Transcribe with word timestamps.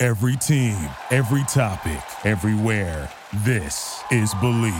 Every 0.00 0.36
team, 0.36 0.78
every 1.10 1.42
topic, 1.48 1.98
everywhere. 2.24 3.10
This 3.38 4.00
is 4.12 4.32
Believe. 4.34 4.72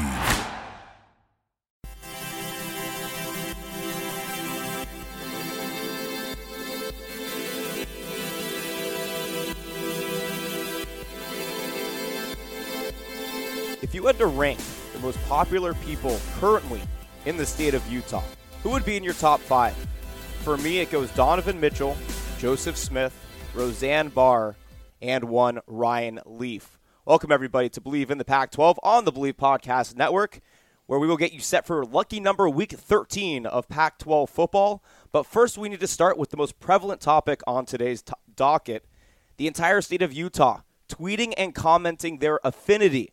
If 13.82 13.92
you 13.92 14.06
had 14.06 14.19
to 14.19 14.27
rank 14.27 14.60
the 14.92 15.00
most 15.00 15.20
popular 15.24 15.74
people 15.74 16.20
currently 16.38 16.80
in 17.27 17.36
the 17.36 17.44
state 17.44 17.74
of 17.74 17.84
Utah, 17.91 18.22
who 18.62 18.70
would 18.70 18.84
be 18.84 18.96
in 18.96 19.02
your 19.02 19.14
top 19.14 19.41
five? 19.41 19.74
For 20.44 20.56
me, 20.56 20.78
it 20.78 20.92
goes 20.92 21.10
Donovan 21.10 21.58
Mitchell, 21.58 21.96
Joseph 22.38 22.77
Smith, 22.77 23.12
Roseanne 23.52 24.10
Barr, 24.10 24.55
and 25.00 25.24
one 25.24 25.60
Ryan 25.66 26.20
Leaf. 26.24 26.78
Welcome, 27.04 27.32
everybody, 27.32 27.68
to 27.70 27.80
Believe 27.80 28.10
in 28.10 28.18
the 28.18 28.24
Pac 28.24 28.50
12 28.50 28.78
on 28.82 29.05
the 29.05 29.12
Believe 29.12 29.36
Podcast 29.36 29.96
Network, 29.96 30.40
where 30.86 30.98
we 30.98 31.06
will 31.06 31.16
get 31.16 31.32
you 31.32 31.40
set 31.40 31.66
for 31.66 31.84
lucky 31.84 32.20
number 32.20 32.48
week 32.48 32.72
13 32.72 33.46
of 33.46 33.68
Pac 33.68 33.98
12 33.98 34.28
football. 34.28 34.82
But 35.12 35.27
first, 35.27 35.58
we 35.58 35.68
need 35.68 35.80
to 35.80 35.86
start 35.86 36.18
with 36.18 36.30
the 36.30 36.36
most 36.36 36.60
prevalent 36.60 37.00
topic 37.00 37.40
on 37.46 37.64
today's 37.64 38.02
docket 38.34 38.84
the 39.36 39.46
entire 39.46 39.80
state 39.80 40.02
of 40.02 40.12
Utah 40.12 40.62
tweeting 40.88 41.33
and 41.36 41.55
commenting 41.55 42.18
their 42.18 42.40
affinity 42.42 43.12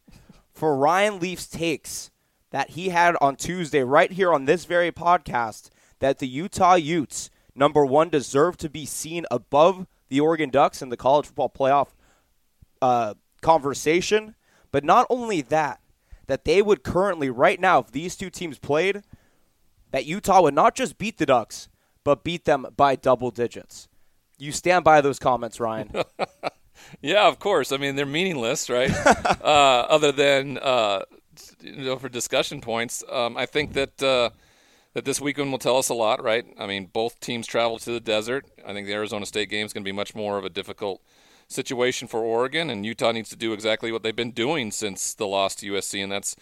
for 0.51 0.75
Ryan 0.75 1.19
Leaf's 1.19 1.47
takes 1.47 2.09
that 2.51 2.71
he 2.71 2.89
had 2.89 3.15
on 3.21 3.35
Tuesday, 3.35 3.83
right 3.83 4.11
here 4.11 4.33
on 4.33 4.45
this 4.45 4.65
very 4.65 4.91
podcast, 4.91 5.69
that 5.99 6.19
the 6.19 6.27
Utah 6.27 6.75
Utes, 6.75 7.29
number 7.53 7.85
one, 7.85 8.09
deserve 8.09 8.57
to 8.57 8.69
be 8.69 8.85
seen 8.85 9.25
above 9.29 9.87
the 10.09 10.19
Oregon 10.19 10.49
Ducks 10.49 10.81
in 10.81 10.89
the 10.89 10.97
college 10.97 11.25
football 11.25 11.49
playoff 11.49 11.89
uh, 12.81 13.15
conversation. 13.41 14.35
But 14.71 14.83
not 14.83 15.07
only 15.09 15.41
that, 15.41 15.79
that 16.27 16.45
they 16.45 16.61
would 16.61 16.83
currently, 16.83 17.29
right 17.29 17.59
now, 17.59 17.79
if 17.79 17.91
these 17.91 18.15
two 18.15 18.29
teams 18.29 18.59
played, 18.59 19.03
that 19.91 20.05
Utah 20.05 20.41
would 20.41 20.53
not 20.53 20.75
just 20.75 20.97
beat 20.97 21.17
the 21.17 21.25
Ducks, 21.25 21.69
but 22.03 22.23
beat 22.23 22.45
them 22.45 22.67
by 22.75 22.95
double 22.95 23.31
digits. 23.31 23.87
You 24.37 24.51
stand 24.51 24.83
by 24.83 25.01
those 25.01 25.19
comments, 25.19 25.59
Ryan. 25.59 25.91
Yeah, 27.01 27.27
of 27.27 27.39
course. 27.39 27.71
I 27.71 27.77
mean, 27.77 27.95
they're 27.95 28.05
meaningless, 28.05 28.69
right? 28.69 28.91
uh, 29.41 29.85
other 29.89 30.11
than 30.11 30.57
uh, 30.57 31.03
you 31.61 31.83
know, 31.83 31.97
for 31.97 32.09
discussion 32.09 32.61
points, 32.61 33.03
um, 33.09 33.37
I 33.37 33.45
think 33.45 33.73
that 33.73 34.01
uh, 34.01 34.29
that 34.95 35.05
this 35.05 35.21
weekend 35.21 35.51
will 35.51 35.59
tell 35.59 35.77
us 35.77 35.89
a 35.89 35.93
lot, 35.93 36.23
right? 36.23 36.43
I 36.57 36.65
mean, 36.65 36.87
both 36.87 37.19
teams 37.19 37.45
travel 37.45 37.77
to 37.77 37.91
the 37.91 37.99
desert. 37.99 38.47
I 38.65 38.73
think 38.73 38.87
the 38.87 38.93
Arizona 38.93 39.27
State 39.27 39.49
game 39.49 39.67
is 39.67 39.73
going 39.73 39.83
to 39.83 39.87
be 39.87 39.95
much 39.95 40.15
more 40.15 40.39
of 40.39 40.45
a 40.45 40.49
difficult 40.49 41.03
situation 41.47 42.07
for 42.07 42.21
Oregon, 42.21 42.71
and 42.71 42.83
Utah 42.83 43.11
needs 43.11 43.29
to 43.29 43.35
do 43.35 43.53
exactly 43.53 43.91
what 43.91 44.01
they've 44.01 44.15
been 44.15 44.31
doing 44.31 44.71
since 44.71 45.13
the 45.13 45.27
loss 45.27 45.53
to 45.55 45.71
USC, 45.71 46.01
and 46.01 46.11
that's 46.11 46.35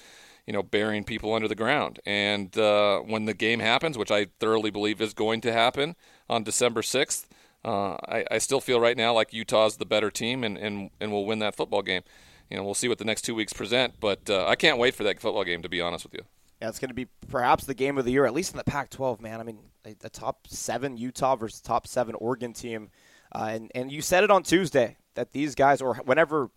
you 0.47 0.53
know 0.53 0.63
burying 0.63 1.03
people 1.03 1.33
under 1.33 1.49
the 1.49 1.55
ground. 1.55 1.99
And 2.05 2.57
uh, 2.57 2.99
when 2.99 3.25
the 3.25 3.33
game 3.33 3.59
happens, 3.59 3.97
which 3.97 4.11
I 4.11 4.27
thoroughly 4.39 4.71
believe 4.71 5.01
is 5.01 5.13
going 5.13 5.41
to 5.41 5.51
happen 5.51 5.97
on 6.29 6.43
December 6.43 6.81
sixth 6.81 7.27
uh, 7.65 7.95
I, 8.07 8.25
I, 8.29 8.37
still 8.39 8.59
feel 8.59 8.79
right 8.79 8.97
now 8.97 9.13
like 9.13 9.33
Utah's 9.33 9.77
the 9.77 9.85
better 9.85 10.11
team 10.11 10.43
and, 10.43 10.57
and, 10.57 10.89
and 10.99 11.11
will 11.11 11.25
win 11.25 11.39
that 11.39 11.55
football 11.55 11.81
game. 11.81 12.01
You 12.49 12.57
know, 12.57 12.63
we'll 12.63 12.73
see 12.73 12.89
what 12.89 12.97
the 12.97 13.05
next 13.05 13.21
two 13.21 13.35
weeks 13.35 13.53
present, 13.53 13.95
but 13.99 14.29
uh, 14.29 14.45
I 14.47 14.55
can't 14.55 14.77
wait 14.77 14.95
for 14.95 15.03
that 15.03 15.19
football 15.19 15.45
game, 15.45 15.61
to 15.61 15.69
be 15.69 15.79
honest 15.79 16.03
with 16.03 16.13
you. 16.13 16.23
It's 16.69 16.79
going 16.79 16.89
to 16.89 16.95
be 16.95 17.07
perhaps 17.27 17.65
the 17.65 17.73
game 17.73 17.97
of 17.97 18.05
the 18.05 18.11
year, 18.11 18.25
at 18.25 18.33
least 18.33 18.51
in 18.51 18.57
the 18.57 18.63
Pac 18.63 18.89
12, 18.89 19.21
man. 19.21 19.39
I 19.39 19.43
mean, 19.43 19.59
a, 19.85 19.95
a, 20.03 20.09
top 20.09 20.47
seven 20.47 20.97
Utah 20.97 21.35
versus 21.35 21.61
top 21.61 21.87
seven 21.87 22.15
Oregon 22.15 22.53
team. 22.53 22.89
Uh, 23.33 23.49
and, 23.51 23.71
and 23.75 23.91
you 23.91 24.01
said 24.01 24.23
it 24.23 24.31
on 24.31 24.43
Tuesday 24.43 24.97
that 25.15 25.33
these 25.33 25.55
guys, 25.55 25.81
or 25.81 25.95
whenever 25.95 26.49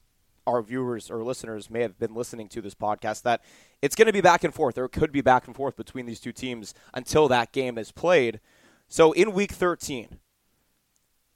our 0.47 0.63
viewers 0.63 1.11
or 1.11 1.25
listeners 1.25 1.69
may 1.69 1.81
have 1.81 1.99
been 1.99 2.15
listening 2.15 2.49
to 2.49 2.61
this 2.61 2.75
podcast, 2.75 3.23
that 3.23 3.43
it's 3.83 3.97
going 3.97 4.07
to 4.07 4.13
be 4.13 4.21
back 4.21 4.45
and 4.45 4.55
forth, 4.55 4.79
or 4.79 4.85
it 4.85 4.93
could 4.93 5.13
be 5.13 5.21
back 5.21 5.47
and 5.47 5.57
forth 5.57 5.77
between 5.77 6.07
these 6.07 6.21
two 6.21 6.33
teams 6.33 6.75
until 6.95 7.29
that 7.29 7.53
game 7.53 7.77
is 7.79 7.91
played. 7.91 8.41
So 8.89 9.13
in 9.13 9.33
week 9.33 9.53
13, 9.53 10.19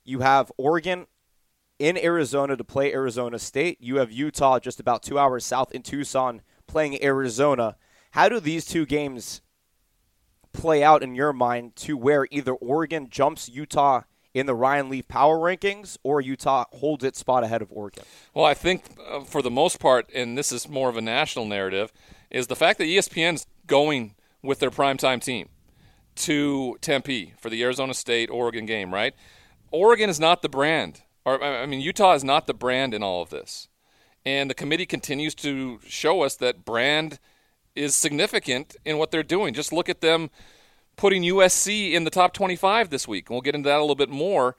you 0.05 0.21
have 0.21 0.53
Oregon 0.57 1.07
in 1.79 1.97
Arizona 1.97 2.57
to 2.57 2.65
play 2.65 2.93
Arizona 2.93 3.39
State. 3.39 3.79
You 3.81 3.97
have 3.97 4.13
Utah 4.13 4.61
just 4.61 4.79
about 4.79 5.03
two 5.03 5.19
hours 5.19 5.45
south 5.45 5.73
in 5.73 5.83
Tucson 5.83 6.43
playing 6.67 7.03
Arizona. 7.03 7.77
How 8.11 8.29
do 8.29 8.41
these 8.41 8.65
two 8.65 8.87
games 8.87 9.41
play 10.53 10.83
out 10.83 11.03
in 11.03 11.15
your 11.15 11.33
mind 11.33 11.77
to 11.77 11.97
where 11.97 12.27
either 12.31 12.53
Oregon 12.53 13.09
jumps 13.09 13.49
Utah 13.49 14.03
in 14.35 14.47
the 14.47 14.55
Ryan 14.55 14.89
Leaf 14.89 15.09
power 15.09 15.39
rankings 15.39 15.97
or 16.03 16.21
Utah 16.21 16.65
holds 16.73 17.05
its 17.05 17.19
spot 17.19 17.45
ahead 17.45 17.63
of 17.63 17.69
Oregon? 17.71 18.05
Well, 18.35 18.45
I 18.45 18.55
think 18.55 18.85
uh, 19.09 19.21
for 19.21 19.43
the 19.43 19.51
most 19.51 19.81
part, 19.81 20.11
and 20.15 20.37
this 20.37 20.53
is 20.53 20.69
more 20.69 20.89
of 20.89 20.97
a 20.97 21.01
national 21.01 21.47
narrative, 21.47 21.93
is 22.31 22.47
the 22.47 22.57
fact 22.57 22.79
that 22.79 22.85
ESPN's 22.85 23.47
going 23.67 24.15
with 24.43 24.59
their 24.59 24.71
primetime 24.71 25.23
team 25.23 25.49
to 26.17 26.77
Tempe 26.81 27.35
for 27.39 27.51
the 27.51 27.63
Arizona 27.63 27.95
State 27.95 28.31
Oregon 28.31 28.67
game, 28.67 28.93
right? 28.93 29.15
Oregon 29.71 30.11
is 30.11 30.21
not 30.21 30.43
the 30.43 30.49
brand. 30.49 31.03
Or 31.25 31.43
I 31.43 31.67
mean, 31.67 31.81
Utah 31.81 32.15
is 32.15 32.25
not 32.25 32.47
the 32.47 32.55
brand 32.55 32.95
in 32.95 33.03
all 33.03 33.23
of 33.23 33.31
this. 33.31 33.69
And 34.25 34.51
the 34.51 34.55
committee 34.55 34.87
continues 34.87 35.35
to 35.37 35.81
show 35.87 36.23
us 36.23 36.37
that 36.37 36.65
brand 36.65 37.19
is 37.75 37.95
significant 37.95 38.77
in 38.85 38.99
what 38.99 39.11
they're 39.11 39.23
doing. 39.23 39.55
Just 39.55 39.73
look 39.73 39.89
at 39.89 40.01
them 40.01 40.31
putting 40.97 41.23
USC 41.23 41.93
in 41.93 42.05
the 42.05 42.11
top 42.11 42.33
25 42.33 42.91
this 42.91 43.09
week. 43.09 43.29
And 43.29 43.35
we'll 43.35 43.43
get 43.43 43.55
into 43.55 43.69
that 43.69 43.79
a 43.79 43.81
little 43.81 43.95
bit 43.95 44.11
more 44.11 44.57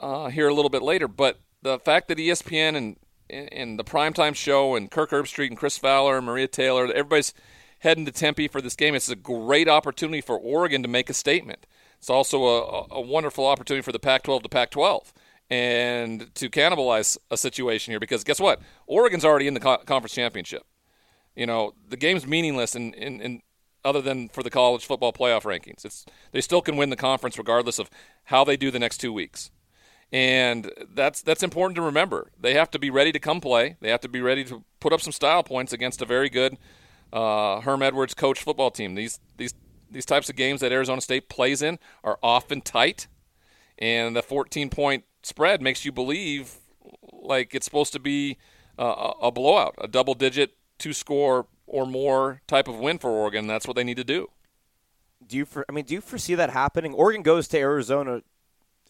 uh, 0.00 0.28
here 0.28 0.48
a 0.48 0.54
little 0.54 0.70
bit 0.70 0.82
later. 0.82 1.08
But 1.08 1.40
the 1.62 1.78
fact 1.78 2.08
that 2.08 2.18
ESPN 2.18 2.76
and 2.76 2.96
and 3.30 3.78
the 3.78 3.84
primetime 3.84 4.34
show 4.34 4.74
and 4.74 4.90
Kirk 4.90 5.10
Herbstreit 5.10 5.48
and 5.48 5.56
Chris 5.56 5.76
Fowler 5.76 6.16
and 6.16 6.24
Maria 6.24 6.48
Taylor, 6.48 6.86
everybody's 6.86 7.34
heading 7.80 8.06
to 8.06 8.12
Tempe 8.12 8.48
for 8.48 8.60
this 8.60 8.74
game. 8.74 8.94
It's 8.94 9.10
a 9.10 9.16
great 9.16 9.68
opportunity 9.68 10.20
for 10.20 10.38
Oregon 10.38 10.82
to 10.82 10.88
make 10.88 11.10
a 11.10 11.14
statement. 11.14 11.66
It's 11.98 12.08
also 12.08 12.44
a, 12.44 12.86
a 12.90 13.00
wonderful 13.00 13.46
opportunity 13.46 13.82
for 13.82 13.92
the 13.92 13.98
Pac 13.98 14.22
12 14.22 14.44
to 14.44 14.48
Pac 14.48 14.70
12 14.70 15.12
and 15.50 16.34
to 16.34 16.48
cannibalize 16.50 17.16
a 17.30 17.36
situation 17.36 17.92
here 17.92 18.00
because 18.00 18.24
guess 18.24 18.40
what? 18.40 18.60
Oregon's 18.86 19.24
already 19.24 19.46
in 19.46 19.54
the 19.54 19.60
conference 19.60 20.14
championship. 20.14 20.62
You 21.38 21.46
know, 21.46 21.74
the 21.88 21.96
game's 21.96 22.26
meaningless 22.26 22.74
in, 22.74 22.92
in, 22.94 23.20
in, 23.20 23.42
other 23.84 24.02
than 24.02 24.28
for 24.28 24.42
the 24.42 24.50
college 24.50 24.84
football 24.84 25.12
playoff 25.12 25.42
rankings. 25.42 25.84
It's 25.84 26.04
they 26.32 26.40
still 26.40 26.60
can 26.60 26.76
win 26.76 26.90
the 26.90 26.96
conference 26.96 27.38
regardless 27.38 27.78
of 27.78 27.88
how 28.24 28.42
they 28.42 28.56
do 28.56 28.72
the 28.72 28.80
next 28.80 28.98
two 28.98 29.12
weeks. 29.12 29.52
And 30.10 30.72
that's 30.92 31.22
that's 31.22 31.44
important 31.44 31.76
to 31.76 31.82
remember. 31.82 32.32
They 32.40 32.54
have 32.54 32.72
to 32.72 32.78
be 32.80 32.90
ready 32.90 33.12
to 33.12 33.20
come 33.20 33.40
play. 33.40 33.76
They 33.80 33.88
have 33.88 34.00
to 34.00 34.08
be 34.08 34.20
ready 34.20 34.42
to 34.46 34.64
put 34.80 34.92
up 34.92 35.00
some 35.00 35.12
style 35.12 35.44
points 35.44 35.72
against 35.72 36.02
a 36.02 36.06
very 36.06 36.28
good 36.28 36.58
uh, 37.12 37.60
Herm 37.60 37.82
Edwards 37.82 38.14
coach 38.14 38.42
football 38.42 38.72
team. 38.72 38.96
These 38.96 39.20
these 39.36 39.54
these 39.88 40.06
types 40.06 40.28
of 40.28 40.34
games 40.34 40.60
that 40.60 40.72
Arizona 40.72 41.00
State 41.00 41.28
plays 41.28 41.62
in 41.62 41.78
are 42.02 42.18
often 42.20 42.62
tight, 42.62 43.06
and 43.78 44.16
the 44.16 44.22
14 44.22 44.70
point 44.70 45.04
spread 45.22 45.62
makes 45.62 45.84
you 45.84 45.92
believe 45.92 46.56
like 47.12 47.54
it's 47.54 47.64
supposed 47.64 47.92
to 47.92 48.00
be 48.00 48.38
uh, 48.76 49.12
a 49.22 49.30
blowout, 49.30 49.76
a 49.78 49.86
double 49.86 50.14
digit, 50.14 50.57
two 50.78 50.92
score 50.92 51.46
or 51.66 51.86
more 51.86 52.40
type 52.46 52.68
of 52.68 52.78
win 52.78 52.98
for 52.98 53.10
Oregon. 53.10 53.46
That's 53.46 53.66
what 53.66 53.76
they 53.76 53.84
need 53.84 53.96
to 53.96 54.04
do. 54.04 54.30
Do 55.26 55.36
you? 55.36 55.44
For, 55.44 55.64
I 55.68 55.72
mean, 55.72 55.84
do 55.84 55.94
you 55.94 56.00
foresee 56.00 56.34
that 56.34 56.50
happening? 56.50 56.94
Oregon 56.94 57.22
goes 57.22 57.48
to 57.48 57.58
Arizona 57.58 58.22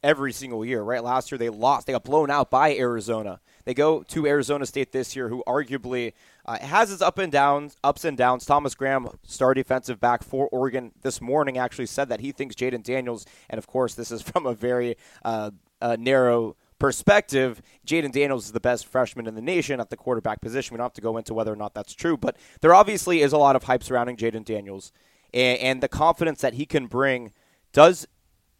every 0.03 0.33
single 0.33 0.65
year, 0.65 0.83
right? 0.83 1.03
Last 1.03 1.33
year 1.33 1.39
they 1.39 1.49
lost; 1.49 1.87
they 1.87 1.93
got 1.93 2.05
blown 2.05 2.31
out 2.31 2.51
by 2.51 2.77
Arizona. 2.77 3.41
They 3.65 3.75
go 3.75 4.03
to 4.05 4.27
Arizona 4.27 4.65
State 4.65 4.93
this 4.93 5.15
year, 5.15 5.29
who 5.29 5.43
arguably 5.47 6.15
uh, 6.47 6.59
has 6.59 6.91
its 6.91 7.03
up 7.03 7.19
and 7.19 7.31
downs, 7.31 7.77
ups 7.85 8.05
and 8.05 8.17
downs. 8.17 8.47
Thomas 8.47 8.75
Graham, 8.75 9.09
star 9.25 9.53
defensive 9.53 10.01
back 10.01 10.23
for 10.23 10.49
Oregon, 10.49 10.93
this 11.03 11.21
morning 11.21 11.59
actually 11.59 11.87
said 11.87 12.09
that 12.09 12.21
he 12.21 12.33
thinks 12.33 12.55
Jayden 12.55 12.83
Daniels, 12.83 13.27
and 13.51 13.59
of 13.59 13.67
course 13.67 13.95
this 13.95 14.11
is 14.11 14.23
from 14.31 14.47
a 14.47 14.55
very 14.55 14.97
uh, 15.25 15.51
uh, 15.83 15.97
narrow 15.99 16.57
perspective, 16.79 17.63
Jayden 17.87 18.13
Daniels 18.13 18.47
is 18.47 18.53
the 18.53 18.61
best 18.61 18.87
freshman 18.87 19.27
in 19.27 19.35
the 19.35 19.43
nation 19.43 19.81
at 19.81 19.91
the 19.91 19.97
quarterback 19.97 20.41
position. 20.41 20.75
We 20.75 20.79
don't 20.79 20.85
have 20.85 20.93
to 20.95 21.01
go 21.01 21.17
into 21.17 21.35
whether 21.35 21.53
or 21.53 21.57
not 21.57 21.75
that's 21.75 21.95
true, 21.95 22.17
but 22.17 22.37
there 22.61 22.75
obviously 22.75 23.23
is 23.23 23.33
a 23.33 23.39
lot 23.39 23.57
of 23.57 23.65
hype 23.65 23.83
surrounding 23.83 24.17
Jayden 24.17 24.45
Daniels, 24.45 24.93
and, 25.35 25.59
and 25.59 25.83
the 25.83 25.89
confidence 25.89 26.41
that 26.41 26.55
he 26.55 26.67
can 26.67 26.87
bring. 26.87 27.33
Does 27.73 28.07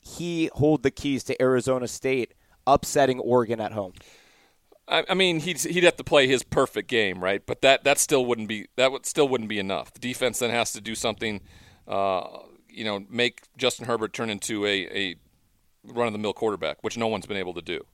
he 0.01 0.51
hold 0.55 0.83
the 0.83 0.91
keys 0.91 1.25
to 1.25 1.41
Arizona 1.43 1.89
State 1.89 2.35
upsetting 2.67 3.21
Oregon 3.21 3.61
at 3.61 3.73
home? 3.73 3.95
I, 4.91 5.13
mean, 5.13 5.41
he'd 5.41 5.61
he'd 5.61 5.85
have 5.85 5.97
to 5.97 6.05
play 6.05 6.27
his 6.27 6.43
perfect 6.43 6.89
game, 6.89 7.23
right? 7.23 7.45
But 7.45 7.61
that 7.61 7.85
that 7.85 7.99
still 7.99 8.25
wouldn't 8.25 8.49
be 8.49 8.69
that 8.77 8.91
would 8.91 9.05
still 9.05 9.29
wouldn't 9.29 9.51
be 9.51 9.59
enough. 9.59 9.93
The 9.93 10.01
defense 10.01 10.39
then 10.39 10.49
has 10.49 10.73
to 10.73 10.81
do 10.81 10.95
something, 10.95 11.43
uh, 11.87 12.27
you 12.71 12.85
know, 12.85 13.05
make 13.11 13.43
Justin 13.59 13.85
Herbert 13.85 14.15
turn 14.15 14.31
into 14.31 14.65
a, 14.65 14.87
a 14.87 15.17
run 15.85 16.07
of 16.07 16.15
the 16.15 16.19
mill 16.19 16.33
quarterback, 16.33 16.79
which 16.81 16.97
no 16.97 17.07
one's 17.07 17.27
been 17.27 17.37
able 17.37 17.53
to 17.53 17.61
do 17.61 17.85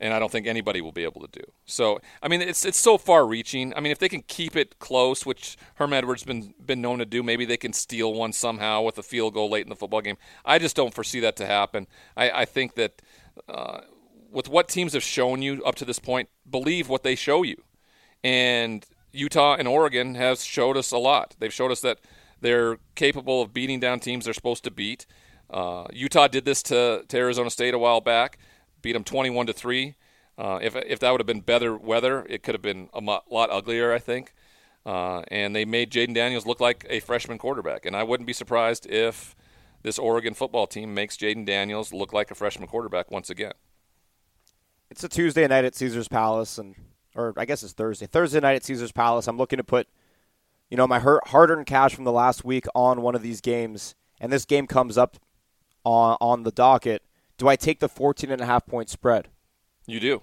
and 0.00 0.14
I 0.14 0.18
don't 0.18 0.32
think 0.32 0.46
anybody 0.46 0.80
will 0.80 0.92
be 0.92 1.04
able 1.04 1.20
to 1.20 1.28
do. 1.30 1.44
So, 1.66 2.00
I 2.22 2.28
mean, 2.28 2.40
it's 2.40 2.64
it's 2.64 2.78
so 2.78 2.96
far 2.96 3.26
reaching. 3.26 3.74
I 3.74 3.80
mean, 3.80 3.92
if 3.92 3.98
they 3.98 4.08
can 4.08 4.22
keep 4.22 4.56
it 4.56 4.78
close, 4.78 5.26
which 5.26 5.58
Herm 5.74 5.92
Edwards 5.92 6.24
been 6.24 6.54
been 6.64 6.80
known 6.80 6.98
to 6.98 7.04
do, 7.04 7.22
maybe 7.22 7.44
they 7.44 7.58
can 7.58 7.72
steal 7.72 8.14
one 8.14 8.32
somehow 8.32 8.82
with 8.82 8.96
a 8.98 9.02
field 9.02 9.34
goal 9.34 9.50
late 9.50 9.64
in 9.64 9.68
the 9.68 9.76
football 9.76 10.00
game. 10.00 10.16
I 10.44 10.58
just 10.58 10.74
don't 10.74 10.94
foresee 10.94 11.20
that 11.20 11.36
to 11.36 11.46
happen. 11.46 11.86
I, 12.16 12.30
I 12.30 12.44
think 12.46 12.74
that 12.76 13.02
uh, 13.48 13.80
with 14.30 14.48
what 14.48 14.68
teams 14.68 14.94
have 14.94 15.02
shown 15.02 15.42
you 15.42 15.62
up 15.64 15.74
to 15.76 15.84
this 15.84 15.98
point, 15.98 16.30
believe 16.48 16.88
what 16.88 17.02
they 17.02 17.14
show 17.14 17.42
you, 17.42 17.62
and 18.24 18.84
Utah 19.12 19.56
and 19.56 19.68
Oregon 19.68 20.14
has 20.14 20.44
showed 20.44 20.76
us 20.78 20.92
a 20.92 20.98
lot. 20.98 21.36
They've 21.38 21.52
showed 21.52 21.70
us 21.70 21.80
that 21.82 21.98
they're 22.40 22.78
capable 22.94 23.42
of 23.42 23.52
beating 23.52 23.80
down 23.80 24.00
teams 24.00 24.24
they're 24.24 24.32
supposed 24.32 24.64
to 24.64 24.70
beat. 24.70 25.04
Uh, 25.50 25.84
Utah 25.92 26.28
did 26.28 26.44
this 26.44 26.62
to, 26.62 27.04
to 27.06 27.16
Arizona 27.18 27.50
State 27.50 27.74
a 27.74 27.78
while 27.78 28.00
back 28.00 28.38
beat 28.82 28.92
them 28.92 29.04
21 29.04 29.46
to 29.46 29.52
three. 29.52 29.94
Uh, 30.38 30.58
if 30.62 30.74
if 30.74 30.98
that 31.00 31.10
would 31.10 31.20
have 31.20 31.26
been 31.26 31.40
better 31.40 31.76
weather, 31.76 32.26
it 32.28 32.42
could 32.42 32.54
have 32.54 32.62
been 32.62 32.88
a 32.94 33.00
lot 33.00 33.50
uglier, 33.50 33.92
I 33.92 33.98
think. 33.98 34.32
Uh, 34.86 35.22
and 35.28 35.54
they 35.54 35.64
made 35.66 35.90
Jayden 35.90 36.14
Daniels 36.14 36.46
look 36.46 36.60
like 36.60 36.86
a 36.88 37.00
freshman 37.00 37.36
quarterback, 37.36 37.84
and 37.84 37.94
I 37.94 38.02
wouldn't 38.02 38.26
be 38.26 38.32
surprised 38.32 38.86
if 38.86 39.36
this 39.82 39.98
Oregon 39.98 40.34
football 40.34 40.66
team 40.66 40.94
makes 40.94 41.16
Jayden 41.16 41.44
Daniels 41.44 41.92
look 41.92 42.12
like 42.12 42.30
a 42.30 42.34
freshman 42.34 42.68
quarterback 42.68 43.10
once 43.10 43.28
again. 43.28 43.52
It's 44.90 45.04
a 45.04 45.08
Tuesday 45.08 45.46
night 45.46 45.64
at 45.64 45.74
Caesar's 45.74 46.08
Palace, 46.08 46.58
and 46.58 46.74
or 47.14 47.34
I 47.36 47.44
guess 47.44 47.62
it's 47.62 47.72
Thursday. 47.72 48.06
Thursday 48.06 48.40
night 48.40 48.56
at 48.56 48.64
Caesar's 48.64 48.92
Palace. 48.92 49.28
I'm 49.28 49.36
looking 49.36 49.58
to 49.58 49.64
put, 49.64 49.88
you 50.70 50.76
know, 50.76 50.86
my 50.86 50.98
hard-earned 50.98 51.66
cash 51.66 51.94
from 51.94 52.04
the 52.04 52.12
last 52.12 52.44
week 52.44 52.66
on 52.74 53.02
one 53.02 53.14
of 53.14 53.22
these 53.22 53.40
games, 53.40 53.94
and 54.20 54.32
this 54.32 54.44
game 54.44 54.66
comes 54.66 54.96
up 54.96 55.18
on 55.84 56.16
on 56.20 56.42
the 56.44 56.50
docket. 56.50 57.02
Do 57.40 57.48
I 57.48 57.56
take 57.56 57.80
the 57.80 57.88
14 57.88 58.30
and 58.30 58.42
a 58.42 58.44
half 58.44 58.66
point 58.66 58.90
spread? 58.90 59.28
You 59.86 59.98
do. 59.98 60.22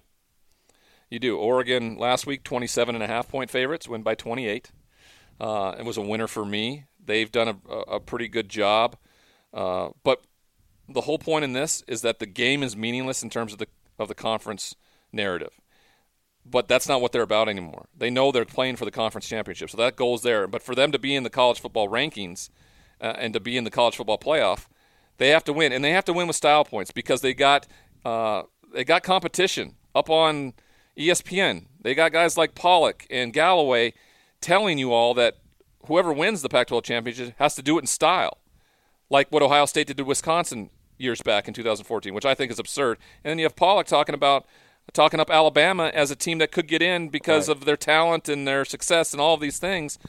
You 1.09 1.17
do. 1.17 1.35
Oregon 1.35 1.97
last 1.97 2.27
week, 2.27 2.43
27 2.43 2.93
and 2.93 3.03
a 3.03 3.07
half 3.07 3.27
point 3.27 3.49
favorites, 3.49 3.87
win 3.87 4.03
by 4.03 4.13
28. 4.13 4.71
Uh, 5.41 5.73
it 5.79 5.83
was 5.83 5.97
a 5.97 6.01
winner 6.01 6.27
for 6.27 6.45
me. 6.45 6.85
They've 7.03 7.31
done 7.31 7.59
a, 7.67 7.73
a 7.75 7.99
pretty 7.99 8.27
good 8.27 8.49
job. 8.49 8.97
Uh, 9.51 9.89
but 10.03 10.25
the 10.87 11.01
whole 11.01 11.17
point 11.17 11.43
in 11.43 11.53
this 11.53 11.83
is 11.87 12.03
that 12.03 12.19
the 12.19 12.27
game 12.27 12.61
is 12.61 12.77
meaningless 12.77 13.23
in 13.23 13.31
terms 13.31 13.51
of 13.51 13.57
the 13.57 13.67
of 13.97 14.09
the 14.09 14.15
conference 14.15 14.75
narrative. 15.11 15.59
But 16.45 16.67
that's 16.67 16.87
not 16.87 17.01
what 17.01 17.13
they're 17.13 17.23
about 17.23 17.49
anymore. 17.49 17.87
They 17.97 18.11
know 18.11 18.31
they're 18.31 18.45
playing 18.45 18.75
for 18.75 18.85
the 18.85 18.91
conference 18.91 19.27
championship, 19.27 19.71
so 19.71 19.77
that 19.77 19.95
goes 19.95 20.21
there. 20.21 20.45
But 20.45 20.61
for 20.61 20.75
them 20.75 20.91
to 20.91 20.99
be 20.99 21.15
in 21.15 21.23
the 21.23 21.31
college 21.31 21.59
football 21.59 21.89
rankings 21.89 22.51
uh, 23.01 23.15
and 23.17 23.33
to 23.33 23.39
be 23.39 23.57
in 23.57 23.63
the 23.63 23.71
college 23.71 23.95
football 23.95 24.19
playoff, 24.19 24.67
they 25.17 25.29
have 25.29 25.43
to 25.45 25.53
win, 25.53 25.71
and 25.71 25.83
they 25.83 25.91
have 25.91 26.05
to 26.05 26.13
win 26.13 26.27
with 26.27 26.35
style 26.35 26.63
points 26.63 26.91
because 26.91 27.21
they 27.21 27.33
got 27.33 27.67
uh, 28.05 28.43
they 28.73 28.83
got 28.83 29.03
competition 29.03 29.75
up 29.95 30.09
on 30.09 30.53
ESPN. 30.97 31.65
They 31.81 31.95
got 31.95 32.11
guys 32.11 32.37
like 32.37 32.55
Pollack 32.55 33.07
and 33.09 33.33
Galloway 33.33 33.93
telling 34.41 34.77
you 34.77 34.93
all 34.93 35.13
that 35.15 35.37
whoever 35.87 36.13
wins 36.13 36.41
the 36.41 36.49
Pac-12 36.49 36.83
championship 36.83 37.33
has 37.37 37.55
to 37.55 37.61
do 37.61 37.77
it 37.77 37.81
in 37.81 37.87
style, 37.87 38.37
like 39.09 39.31
what 39.31 39.41
Ohio 39.41 39.65
State 39.65 39.87
did 39.87 39.97
to 39.97 40.03
Wisconsin 40.03 40.69
years 40.97 41.21
back 41.21 41.47
in 41.47 41.53
2014, 41.53 42.13
which 42.13 42.25
I 42.25 42.35
think 42.35 42.51
is 42.51 42.59
absurd. 42.59 42.97
And 43.23 43.31
then 43.31 43.39
you 43.39 43.45
have 43.45 43.55
Pollack 43.55 43.87
talking 43.87 44.15
about 44.15 44.45
talking 44.93 45.19
up 45.19 45.29
Alabama 45.29 45.91
as 45.93 46.11
a 46.11 46.15
team 46.15 46.37
that 46.37 46.51
could 46.51 46.67
get 46.67 46.81
in 46.81 47.09
because 47.09 47.47
right. 47.47 47.57
of 47.57 47.65
their 47.65 47.77
talent 47.77 48.29
and 48.29 48.47
their 48.47 48.63
success 48.65 49.13
and 49.13 49.21
all 49.21 49.33
of 49.33 49.41
these 49.41 49.59
things 49.59 49.99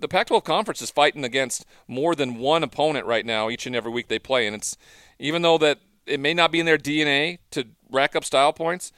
the 0.00 0.08
Pac-12 0.08 0.44
conference 0.44 0.82
is 0.82 0.90
fighting 0.90 1.24
against 1.24 1.64
more 1.86 2.14
than 2.14 2.38
one 2.38 2.62
opponent 2.62 3.06
right 3.06 3.24
now 3.24 3.48
each 3.48 3.66
and 3.66 3.76
every 3.76 3.90
week 3.90 4.08
they 4.08 4.18
play, 4.18 4.46
and 4.46 4.56
it's 4.56 4.76
even 5.18 5.42
though 5.42 5.58
that 5.58 5.78
it 6.06 6.20
may 6.20 6.34
not 6.34 6.52
be 6.52 6.60
in 6.60 6.66
their 6.66 6.78
DNA 6.78 7.38
to 7.50 7.66
rack 7.90 8.14
up 8.14 8.24
style 8.24 8.52
points, 8.52 8.92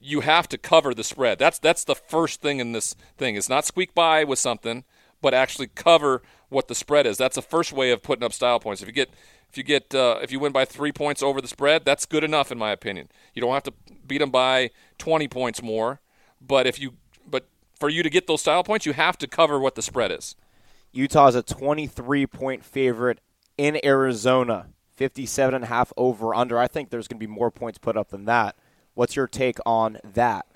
you 0.00 0.20
have 0.20 0.48
to 0.48 0.58
cover 0.58 0.94
the 0.94 1.04
spread. 1.04 1.38
That's 1.38 1.58
that's 1.58 1.84
the 1.84 1.94
first 1.94 2.40
thing 2.40 2.60
in 2.60 2.72
this 2.72 2.94
thing. 3.16 3.36
It's 3.36 3.48
not 3.48 3.64
squeak 3.64 3.94
by 3.94 4.24
with 4.24 4.38
something, 4.38 4.84
but 5.20 5.34
actually 5.34 5.68
cover 5.68 6.22
what 6.48 6.68
the 6.68 6.74
spread 6.74 7.06
is. 7.06 7.16
That's 7.16 7.36
the 7.36 7.42
first 7.42 7.72
way 7.72 7.90
of 7.90 8.02
putting 8.02 8.24
up 8.24 8.32
style 8.32 8.60
points. 8.60 8.82
If 8.82 8.88
you 8.88 8.94
get 8.94 9.10
if 9.50 9.56
you 9.56 9.64
get 9.64 9.94
uh, 9.94 10.18
if 10.22 10.30
you 10.30 10.38
win 10.38 10.52
by 10.52 10.64
three 10.64 10.92
points 10.92 11.22
over 11.22 11.40
the 11.40 11.48
spread, 11.48 11.84
that's 11.84 12.06
good 12.06 12.24
enough 12.24 12.52
in 12.52 12.58
my 12.58 12.70
opinion. 12.70 13.08
You 13.34 13.42
don't 13.42 13.52
have 13.52 13.64
to 13.64 13.72
beat 14.06 14.18
them 14.18 14.30
by 14.30 14.70
20 14.98 15.28
points 15.28 15.62
more, 15.62 16.00
but 16.40 16.66
if 16.66 16.80
you 16.80 16.94
for 17.78 17.88
you 17.88 18.02
to 18.02 18.10
get 18.10 18.26
those 18.26 18.40
style 18.40 18.64
points, 18.64 18.86
you 18.86 18.92
have 18.92 19.18
to 19.18 19.26
cover 19.26 19.58
what 19.58 19.74
the 19.74 19.82
spread 19.82 20.10
is. 20.10 20.34
Utah's 20.92 21.34
a 21.34 21.42
23 21.42 22.26
point 22.26 22.64
favorite 22.64 23.20
in 23.58 23.78
Arizona, 23.84 24.68
57 24.94 25.54
and 25.54 25.64
a 25.64 25.66
half 25.66 25.92
over 25.96 26.34
under. 26.34 26.58
I 26.58 26.68
think 26.68 26.90
there's 26.90 27.08
going 27.08 27.20
to 27.20 27.26
be 27.26 27.32
more 27.32 27.50
points 27.50 27.78
put 27.78 27.96
up 27.96 28.10
than 28.10 28.24
that. 28.24 28.56
What's 28.94 29.16
your 29.16 29.26
take 29.26 29.58
on 29.66 29.98
that? 30.14 30.46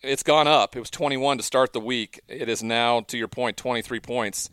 It's 0.00 0.22
gone 0.22 0.46
up. 0.46 0.76
It 0.76 0.80
was 0.80 0.90
21 0.90 1.38
to 1.38 1.42
start 1.42 1.72
the 1.72 1.80
week. 1.80 2.20
It 2.28 2.48
is 2.48 2.62
now, 2.62 3.00
to 3.00 3.16
your 3.16 3.28
point, 3.28 3.56
23 3.56 4.00
points. 4.00 4.50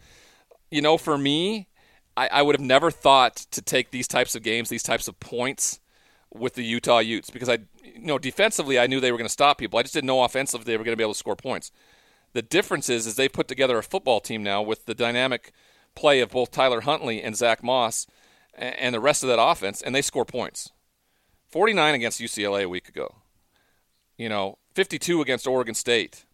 You 0.71 0.81
know, 0.81 0.97
for 0.97 1.17
me, 1.17 1.67
I, 2.15 2.29
I 2.31 2.41
would 2.41 2.55
have 2.55 2.65
never 2.65 2.89
thought 2.89 3.35
to 3.51 3.61
take 3.61 3.91
these 3.91 4.07
types 4.07 4.33
of 4.33 4.43
games, 4.43 4.69
these 4.69 4.83
types 4.83 5.07
of 5.07 5.19
points 5.19 5.79
with 6.33 6.53
the 6.53 6.63
Utah 6.63 6.99
Utes 6.99 7.29
because 7.29 7.49
I, 7.49 7.59
you 7.83 8.05
know, 8.05 8.17
defensively 8.17 8.79
I 8.79 8.87
knew 8.87 8.99
they 8.99 9.11
were 9.11 9.17
going 9.17 9.27
to 9.27 9.31
stop 9.31 9.57
people. 9.57 9.77
I 9.77 9.81
just 9.81 9.93
didn't 9.93 10.07
know 10.07 10.23
offensively 10.23 10.63
they 10.63 10.77
were 10.77 10.83
going 10.83 10.93
to 10.93 10.97
be 10.97 11.03
able 11.03 11.13
to 11.13 11.19
score 11.19 11.35
points. 11.35 11.71
The 12.33 12.41
difference 12.41 12.89
is, 12.89 13.05
is 13.05 13.15
they 13.15 13.29
put 13.29 13.47
together 13.47 13.77
a 13.77 13.83
football 13.83 14.19
team 14.19 14.43
now 14.43 14.61
with 14.61 14.85
the 14.85 14.95
dynamic 14.95 15.51
play 15.95 16.21
of 16.21 16.29
both 16.29 16.51
Tyler 16.51 16.81
Huntley 16.81 17.21
and 17.21 17.35
Zach 17.35 17.63
Moss 17.63 18.07
and 18.53 18.93
the 18.93 18.99
rest 18.99 19.23
of 19.23 19.29
that 19.29 19.41
offense, 19.41 19.81
and 19.81 19.93
they 19.93 20.01
score 20.01 20.25
points. 20.25 20.71
49 21.49 21.95
against 21.95 22.21
UCLA 22.21 22.63
a 22.63 22.69
week 22.69 22.87
ago. 22.87 23.15
You 24.17 24.29
know, 24.29 24.57
52 24.75 25.21
against 25.21 25.47
Oregon 25.47 25.75
State. 25.75 26.25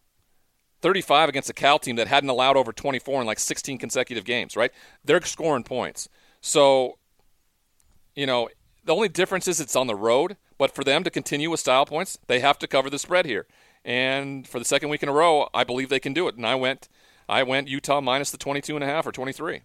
35 0.80 1.28
against 1.28 1.50
a 1.50 1.54
Cal 1.54 1.78
team 1.78 1.96
that 1.96 2.06
hadn't 2.06 2.30
allowed 2.30 2.56
over 2.56 2.72
24 2.72 3.22
in 3.22 3.26
like 3.26 3.40
16 3.40 3.78
consecutive 3.78 4.24
games, 4.24 4.56
right? 4.56 4.70
They're 5.04 5.20
scoring 5.22 5.64
points. 5.64 6.08
So, 6.40 6.98
you 8.14 8.26
know, 8.26 8.48
the 8.84 8.94
only 8.94 9.08
difference 9.08 9.48
is 9.48 9.60
it's 9.60 9.74
on 9.74 9.88
the 9.88 9.96
road, 9.96 10.36
but 10.56 10.74
for 10.74 10.84
them 10.84 11.02
to 11.02 11.10
continue 11.10 11.50
with 11.50 11.60
style 11.60 11.84
points, 11.84 12.18
they 12.28 12.40
have 12.40 12.58
to 12.60 12.68
cover 12.68 12.90
the 12.90 12.98
spread 12.98 13.26
here. 13.26 13.46
And 13.88 14.46
for 14.46 14.58
the 14.58 14.66
second 14.66 14.90
week 14.90 15.02
in 15.02 15.08
a 15.08 15.12
row, 15.12 15.48
I 15.54 15.64
believe 15.64 15.88
they 15.88 15.98
can 15.98 16.12
do 16.12 16.28
it. 16.28 16.36
And 16.36 16.46
I 16.46 16.54
went, 16.54 16.90
I 17.26 17.42
went 17.42 17.68
Utah 17.68 18.02
minus 18.02 18.30
the 18.30 18.36
22 18.36 18.74
and 18.74 18.84
a 18.84 18.86
half 18.86 19.06
or 19.06 19.12
23. 19.12 19.62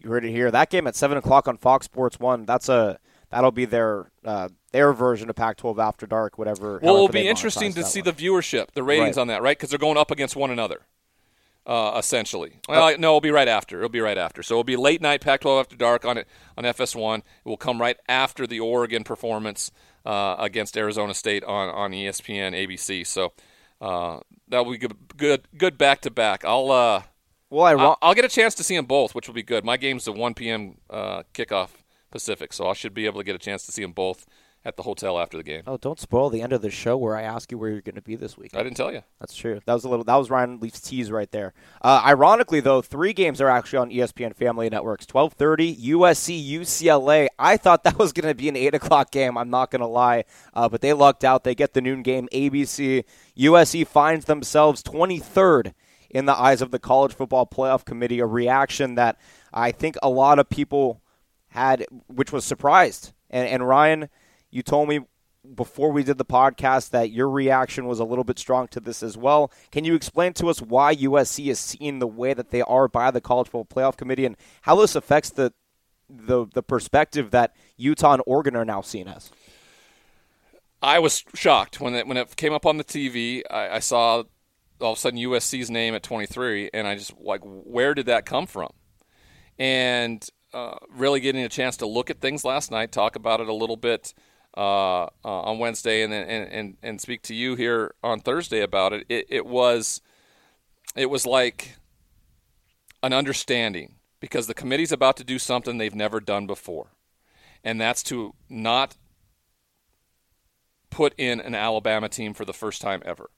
You 0.00 0.10
heard 0.10 0.24
it 0.24 0.32
here. 0.32 0.50
That 0.50 0.68
game 0.68 0.88
at 0.88 0.96
seven 0.96 1.16
o'clock 1.16 1.46
on 1.46 1.56
Fox 1.56 1.84
Sports 1.84 2.18
One. 2.18 2.44
That's 2.44 2.68
a 2.68 2.98
that'll 3.30 3.52
be 3.52 3.66
their 3.66 4.10
uh, 4.24 4.48
their 4.72 4.92
version 4.92 5.30
of 5.30 5.36
Pac-12 5.36 5.78
After 5.78 6.08
Dark, 6.08 6.38
whatever. 6.38 6.80
Well, 6.82 6.96
it'll 6.96 7.08
be 7.08 7.28
interesting 7.28 7.72
to 7.74 7.84
see 7.84 8.02
one. 8.02 8.12
the 8.12 8.24
viewership, 8.24 8.72
the 8.72 8.82
ratings 8.82 9.16
right. 9.16 9.22
on 9.22 9.28
that, 9.28 9.42
right? 9.42 9.56
Because 9.56 9.70
they're 9.70 9.78
going 9.78 9.96
up 9.96 10.10
against 10.10 10.34
one 10.34 10.50
another. 10.50 10.80
Uh, 11.64 11.94
essentially. 11.96 12.58
Well, 12.68 12.88
uh, 12.88 12.96
no, 12.98 13.10
it'll 13.10 13.20
be 13.22 13.30
right 13.30 13.48
after. 13.48 13.78
It'll 13.78 13.88
be 13.88 14.00
right 14.00 14.18
after. 14.18 14.42
So 14.42 14.56
it'll 14.56 14.64
be 14.64 14.76
late 14.76 15.00
night 15.00 15.22
Pac-12 15.22 15.60
after 15.60 15.76
dark 15.76 16.04
on 16.04 16.18
it 16.18 16.28
on 16.58 16.64
FS1. 16.64 17.18
It 17.18 17.24
will 17.44 17.56
come 17.56 17.80
right 17.80 17.96
after 18.06 18.46
the 18.46 18.60
Oregon 18.60 19.02
performance 19.02 19.70
uh, 20.04 20.36
against 20.38 20.76
Arizona 20.76 21.14
State 21.14 21.44
on, 21.44 21.68
on 21.68 21.92
ESPN 21.92 22.52
ABC. 22.52 23.06
So 23.06 23.32
uh, 23.80 24.20
that 24.48 24.64
will 24.64 24.72
be 24.72 24.78
good, 24.78 24.96
good, 25.16 25.48
good 25.56 25.78
back 25.78 26.00
to 26.02 26.10
back. 26.10 26.44
I'll 26.44 26.70
uh, 26.70 27.02
well, 27.50 27.64
I 27.64 27.72
I'll, 27.72 27.98
I'll, 28.02 28.14
get 28.14 28.24
a 28.24 28.28
chance 28.28 28.54
to 28.56 28.64
see 28.64 28.76
them 28.76 28.86
both, 28.86 29.14
which 29.14 29.28
will 29.28 29.34
be 29.34 29.42
good. 29.42 29.64
My 29.64 29.76
game's 29.76 30.04
the 30.06 30.12
1 30.12 30.34
p.m. 30.34 30.78
Uh, 30.90 31.22
kickoff 31.32 31.70
Pacific, 32.10 32.52
so 32.52 32.68
I 32.68 32.72
should 32.72 32.94
be 32.94 33.06
able 33.06 33.20
to 33.20 33.24
get 33.24 33.34
a 33.34 33.38
chance 33.38 33.66
to 33.66 33.72
see 33.72 33.82
them 33.82 33.92
both 33.92 34.26
at 34.64 34.76
the 34.76 34.82
hotel 34.82 35.18
after 35.18 35.36
the 35.36 35.42
game. 35.42 35.62
Oh, 35.66 35.76
don't 35.76 36.00
spoil 36.00 36.30
the 36.30 36.40
end 36.40 36.52
of 36.52 36.62
the 36.62 36.70
show 36.70 36.96
where 36.96 37.14
I 37.16 37.22
ask 37.22 37.52
you 37.52 37.58
where 37.58 37.70
you're 37.70 37.82
going 37.82 37.96
to 37.96 38.02
be 38.02 38.16
this 38.16 38.38
week. 38.38 38.54
I 38.54 38.62
didn't 38.62 38.76
tell 38.76 38.92
you. 38.92 39.02
That's 39.20 39.34
true. 39.34 39.60
That 39.66 39.74
was 39.74 39.84
a 39.84 39.88
little. 39.88 40.04
That 40.04 40.16
was 40.16 40.30
Ryan 40.30 40.58
Leaf's 40.60 40.80
tease 40.80 41.10
right 41.10 41.30
there. 41.30 41.52
Uh, 41.82 42.02
ironically, 42.04 42.60
though, 42.60 42.80
three 42.80 43.12
games 43.12 43.40
are 43.40 43.48
actually 43.48 43.78
on 43.78 43.90
ESPN 43.90 44.34
Family 44.34 44.70
Networks. 44.70 45.04
Twelve 45.04 45.34
thirty, 45.34 45.76
USC 45.76 46.50
UCLA. 46.50 47.28
I 47.38 47.56
thought 47.56 47.84
that 47.84 47.98
was 47.98 48.12
going 48.12 48.28
to 48.28 48.34
be 48.34 48.48
an 48.48 48.56
eight 48.56 48.74
o'clock 48.74 49.10
game. 49.10 49.36
I'm 49.36 49.50
not 49.50 49.70
going 49.70 49.80
to 49.80 49.86
lie, 49.86 50.24
uh, 50.54 50.68
but 50.68 50.80
they 50.80 50.92
lucked 50.92 51.24
out. 51.24 51.44
They 51.44 51.54
get 51.54 51.74
the 51.74 51.82
noon 51.82 52.02
game. 52.02 52.28
ABC. 52.32 53.04
USC 53.36 53.86
finds 53.86 54.26
themselves 54.26 54.82
23rd 54.82 55.74
in 56.08 56.26
the 56.26 56.38
eyes 56.38 56.62
of 56.62 56.70
the 56.70 56.78
College 56.78 57.12
Football 57.12 57.46
Playoff 57.46 57.84
Committee. 57.84 58.20
A 58.20 58.26
reaction 58.26 58.94
that 58.94 59.18
I 59.52 59.72
think 59.72 59.96
a 60.02 60.08
lot 60.08 60.38
of 60.38 60.48
people 60.48 61.02
had, 61.48 61.84
which 62.06 62.32
was 62.32 62.44
surprised. 62.44 63.12
And, 63.30 63.48
and 63.48 63.68
Ryan 63.68 64.08
you 64.54 64.62
told 64.62 64.88
me 64.88 65.00
before 65.56 65.90
we 65.90 66.04
did 66.04 66.16
the 66.16 66.24
podcast 66.24 66.90
that 66.90 67.10
your 67.10 67.28
reaction 67.28 67.86
was 67.86 67.98
a 67.98 68.04
little 68.04 68.22
bit 68.22 68.38
strong 68.38 68.68
to 68.68 68.78
this 68.78 69.02
as 69.02 69.16
well. 69.16 69.52
Can 69.72 69.84
you 69.84 69.96
explain 69.96 70.32
to 70.34 70.46
us 70.46 70.62
why 70.62 70.94
USC 70.94 71.48
is 71.48 71.58
seen 71.58 71.98
the 71.98 72.06
way 72.06 72.34
that 72.34 72.50
they 72.50 72.62
are 72.62 72.86
by 72.86 73.10
the 73.10 73.20
College 73.20 73.48
Football 73.48 73.66
Playoff 73.66 73.96
Committee 73.96 74.24
and 74.24 74.36
how 74.62 74.76
this 74.76 74.94
affects 74.94 75.30
the 75.30 75.52
the 76.08 76.46
the 76.54 76.62
perspective 76.62 77.32
that 77.32 77.56
Utah 77.76 78.12
and 78.12 78.22
Oregon 78.26 78.54
are 78.54 78.64
now 78.64 78.80
seen 78.80 79.08
as? 79.08 79.32
I 80.80 81.00
was 81.00 81.24
shocked 81.34 81.80
when 81.80 81.94
it 81.96 82.06
when 82.06 82.16
it 82.16 82.36
came 82.36 82.52
up 82.52 82.64
on 82.64 82.76
the 82.76 82.84
TV. 82.84 83.42
I, 83.50 83.70
I 83.70 83.78
saw 83.80 84.22
all 84.80 84.92
of 84.92 84.98
a 84.98 85.00
sudden 85.00 85.18
USC's 85.18 85.68
name 85.68 85.94
at 85.94 86.04
23, 86.04 86.70
and 86.72 86.86
I 86.86 86.94
just 86.94 87.12
like, 87.18 87.40
where 87.42 87.92
did 87.92 88.06
that 88.06 88.24
come 88.24 88.46
from? 88.46 88.70
And 89.58 90.24
uh, 90.52 90.76
really 90.90 91.18
getting 91.18 91.42
a 91.42 91.48
chance 91.48 91.76
to 91.78 91.86
look 91.86 92.08
at 92.08 92.20
things 92.20 92.44
last 92.44 92.70
night, 92.70 92.92
talk 92.92 93.16
about 93.16 93.40
it 93.40 93.48
a 93.48 93.54
little 93.54 93.76
bit 93.76 94.14
uh, 94.56 95.04
uh, 95.04 95.08
on 95.24 95.58
Wednesday, 95.58 96.02
and, 96.02 96.12
and 96.12 96.52
and 96.52 96.76
and 96.82 97.00
speak 97.00 97.22
to 97.22 97.34
you 97.34 97.54
here 97.56 97.94
on 98.02 98.20
Thursday 98.20 98.60
about 98.60 98.92
it. 98.92 99.06
It, 99.08 99.26
it 99.28 99.46
was 99.46 100.00
it 100.94 101.10
was 101.10 101.26
like 101.26 101.76
an 103.02 103.12
understanding 103.12 103.96
because 104.20 104.46
the 104.46 104.54
committee's 104.54 104.92
about 104.92 105.16
to 105.16 105.24
do 105.24 105.38
something 105.38 105.78
they've 105.78 105.94
never 105.94 106.20
done 106.20 106.46
before, 106.46 106.88
and 107.62 107.80
that's 107.80 108.02
to 108.04 108.34
not 108.48 108.96
put 110.90 111.14
in 111.18 111.40
an 111.40 111.54
Alabama 111.54 112.08
team 112.08 112.32
for 112.32 112.44
the 112.44 112.52
first 112.52 112.80
time 112.80 113.02
ever. 113.04 113.30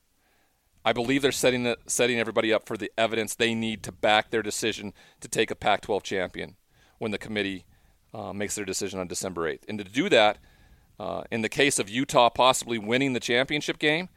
I 0.84 0.92
believe 0.92 1.22
they're 1.22 1.32
setting 1.32 1.64
the, 1.64 1.78
setting 1.86 2.20
everybody 2.20 2.52
up 2.52 2.66
for 2.66 2.76
the 2.76 2.92
evidence 2.96 3.34
they 3.34 3.54
need 3.54 3.82
to 3.84 3.92
back 3.92 4.30
their 4.30 4.42
decision 4.42 4.92
to 5.20 5.26
take 5.26 5.50
a 5.50 5.56
Pac-12 5.56 6.02
champion 6.02 6.56
when 6.98 7.10
the 7.10 7.18
committee 7.18 7.64
uh, 8.14 8.32
makes 8.32 8.54
their 8.54 8.64
decision 8.64 9.00
on 9.00 9.08
December 9.08 9.50
8th. 9.50 9.62
And 9.68 9.78
to 9.78 9.84
do 9.84 10.08
that, 10.10 10.38
uh, 10.98 11.24
in 11.30 11.42
the 11.42 11.48
case 11.48 11.78
of 11.78 11.88
Utah 11.88 12.30
possibly 12.30 12.78
winning 12.78 13.12
the 13.12 13.20
championship 13.20 13.78
game, 13.78 14.08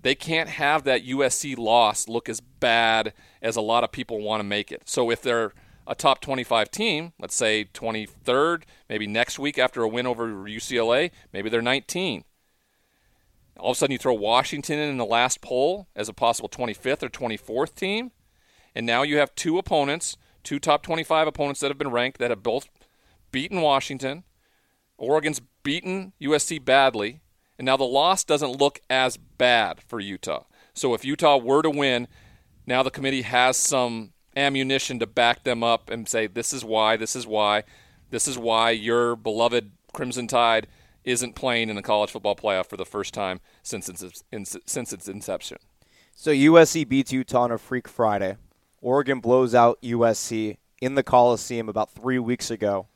they 0.00 0.14
can't 0.14 0.48
have 0.48 0.84
that 0.84 1.04
USC 1.04 1.56
loss 1.56 2.08
look 2.08 2.28
as 2.28 2.40
bad 2.40 3.12
as 3.40 3.56
a 3.56 3.60
lot 3.60 3.84
of 3.84 3.92
people 3.92 4.20
want 4.20 4.40
to 4.40 4.44
make 4.44 4.72
it. 4.72 4.82
So 4.86 5.10
if 5.10 5.22
they're 5.22 5.52
a 5.86 5.94
top 5.94 6.20
25 6.20 6.70
team, 6.70 7.12
let's 7.18 7.34
say 7.34 7.68
23rd, 7.72 8.62
maybe 8.88 9.06
next 9.06 9.38
week 9.38 9.58
after 9.58 9.82
a 9.82 9.88
win 9.88 10.06
over 10.06 10.28
UCLA, 10.28 11.10
maybe 11.32 11.48
they're 11.48 11.62
19. 11.62 12.24
All 13.58 13.70
of 13.70 13.76
a 13.76 13.78
sudden, 13.78 13.92
you 13.92 13.98
throw 13.98 14.14
Washington 14.14 14.78
in, 14.78 14.88
in 14.88 14.96
the 14.96 15.04
last 15.04 15.40
poll 15.40 15.86
as 15.94 16.08
a 16.08 16.12
possible 16.12 16.48
25th 16.48 17.02
or 17.02 17.08
24th 17.08 17.74
team, 17.74 18.10
and 18.74 18.86
now 18.86 19.02
you 19.02 19.18
have 19.18 19.34
two 19.34 19.58
opponents, 19.58 20.16
two 20.42 20.58
top 20.58 20.82
25 20.82 21.28
opponents 21.28 21.60
that 21.60 21.70
have 21.70 21.78
been 21.78 21.90
ranked 21.90 22.18
that 22.18 22.30
have 22.30 22.42
both 22.42 22.68
beaten 23.30 23.60
Washington. 23.60 24.24
Oregon's 25.02 25.40
beaten 25.64 26.12
USC 26.22 26.64
badly, 26.64 27.22
and 27.58 27.66
now 27.66 27.76
the 27.76 27.82
loss 27.82 28.22
doesn't 28.22 28.60
look 28.60 28.80
as 28.88 29.16
bad 29.16 29.82
for 29.82 29.98
Utah. 29.98 30.44
So 30.74 30.94
if 30.94 31.04
Utah 31.04 31.38
were 31.38 31.60
to 31.62 31.70
win, 31.70 32.06
now 32.68 32.84
the 32.84 32.90
committee 32.90 33.22
has 33.22 33.56
some 33.56 34.12
ammunition 34.36 35.00
to 35.00 35.06
back 35.06 35.42
them 35.42 35.64
up 35.64 35.90
and 35.90 36.08
say, 36.08 36.28
this 36.28 36.52
is 36.52 36.64
why, 36.64 36.96
this 36.96 37.16
is 37.16 37.26
why, 37.26 37.64
this 38.10 38.28
is 38.28 38.38
why 38.38 38.70
your 38.70 39.16
beloved 39.16 39.72
Crimson 39.92 40.28
Tide 40.28 40.68
isn't 41.02 41.34
playing 41.34 41.68
in 41.68 41.74
the 41.74 41.82
college 41.82 42.12
football 42.12 42.36
playoff 42.36 42.66
for 42.66 42.76
the 42.76 42.86
first 42.86 43.12
time 43.12 43.40
since 43.64 43.88
its, 43.88 44.22
since 44.66 44.92
its 44.92 45.08
inception. 45.08 45.58
So 46.14 46.30
USC 46.30 46.88
beats 46.88 47.12
Utah 47.12 47.42
on 47.42 47.50
a 47.50 47.58
Freak 47.58 47.88
Friday. 47.88 48.36
Oregon 48.80 49.18
blows 49.18 49.52
out 49.52 49.82
USC 49.82 50.58
in 50.80 50.94
the 50.94 51.02
Coliseum 51.02 51.68
about 51.68 51.90
three 51.90 52.20
weeks 52.20 52.52
ago, 52.52 52.86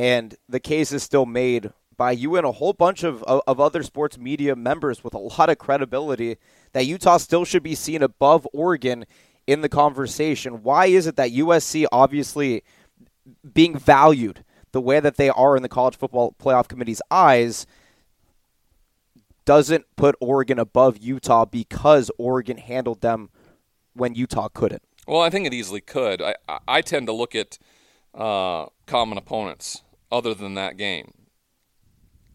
and 0.00 0.34
the 0.48 0.60
case 0.60 0.92
is 0.92 1.02
still 1.02 1.26
made 1.26 1.70
by 1.98 2.10
you 2.10 2.36
and 2.36 2.46
a 2.46 2.52
whole 2.52 2.72
bunch 2.72 3.04
of, 3.04 3.22
of 3.24 3.60
other 3.60 3.82
sports 3.82 4.16
media 4.16 4.56
members 4.56 5.04
with 5.04 5.12
a 5.12 5.18
lot 5.18 5.50
of 5.50 5.58
credibility 5.58 6.38
that 6.72 6.86
Utah 6.86 7.18
still 7.18 7.44
should 7.44 7.62
be 7.62 7.74
seen 7.74 8.02
above 8.02 8.48
Oregon 8.54 9.04
in 9.46 9.60
the 9.60 9.68
conversation. 9.68 10.62
Why 10.62 10.86
is 10.86 11.06
it 11.06 11.16
that 11.16 11.32
USC 11.32 11.84
obviously 11.92 12.64
being 13.52 13.78
valued 13.78 14.42
the 14.72 14.80
way 14.80 15.00
that 15.00 15.18
they 15.18 15.28
are 15.28 15.54
in 15.54 15.62
the 15.62 15.68
college 15.68 15.98
football 15.98 16.34
playoff 16.42 16.66
committee's 16.66 17.02
eyes 17.10 17.66
doesn't 19.44 19.84
put 19.96 20.16
Oregon 20.18 20.58
above 20.58 20.96
Utah 20.96 21.44
because 21.44 22.10
Oregon 22.16 22.56
handled 22.56 23.02
them 23.02 23.28
when 23.92 24.14
Utah 24.14 24.48
couldn't. 24.48 24.82
Well, 25.06 25.20
I 25.20 25.28
think 25.28 25.46
it 25.46 25.52
easily 25.52 25.82
could. 25.82 26.22
I, 26.22 26.36
I 26.66 26.80
tend 26.80 27.06
to 27.08 27.12
look 27.12 27.34
at 27.34 27.58
uh, 28.14 28.66
common 28.86 29.18
opponents 29.18 29.82
other 30.10 30.34
than 30.34 30.54
that 30.54 30.76
game. 30.76 31.12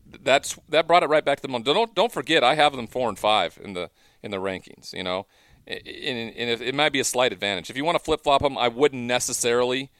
That's 0.05 0.57
that 0.69 0.87
brought 0.87 1.03
it 1.03 1.09
right 1.09 1.25
back 1.25 1.41
to 1.41 1.47
them. 1.47 1.63
Don't 1.63 1.93
don't 1.95 2.11
forget, 2.11 2.43
I 2.43 2.55
have 2.55 2.75
them 2.75 2.87
four 2.87 3.09
and 3.09 3.19
five 3.19 3.59
in 3.63 3.73
the 3.73 3.89
in 4.23 4.31
the 4.31 4.37
rankings. 4.37 4.93
You 4.93 5.03
know, 5.03 5.27
and, 5.67 5.77
and 5.77 6.61
it 6.61 6.75
might 6.75 6.93
be 6.93 6.99
a 6.99 7.05
slight 7.05 7.33
advantage. 7.33 7.69
If 7.69 7.77
you 7.77 7.83
want 7.83 7.97
to 7.97 8.03
flip 8.03 8.23
flop 8.23 8.41
them, 8.41 8.57
I 8.57 8.67
wouldn't 8.67 9.03
necessarily 9.03 9.91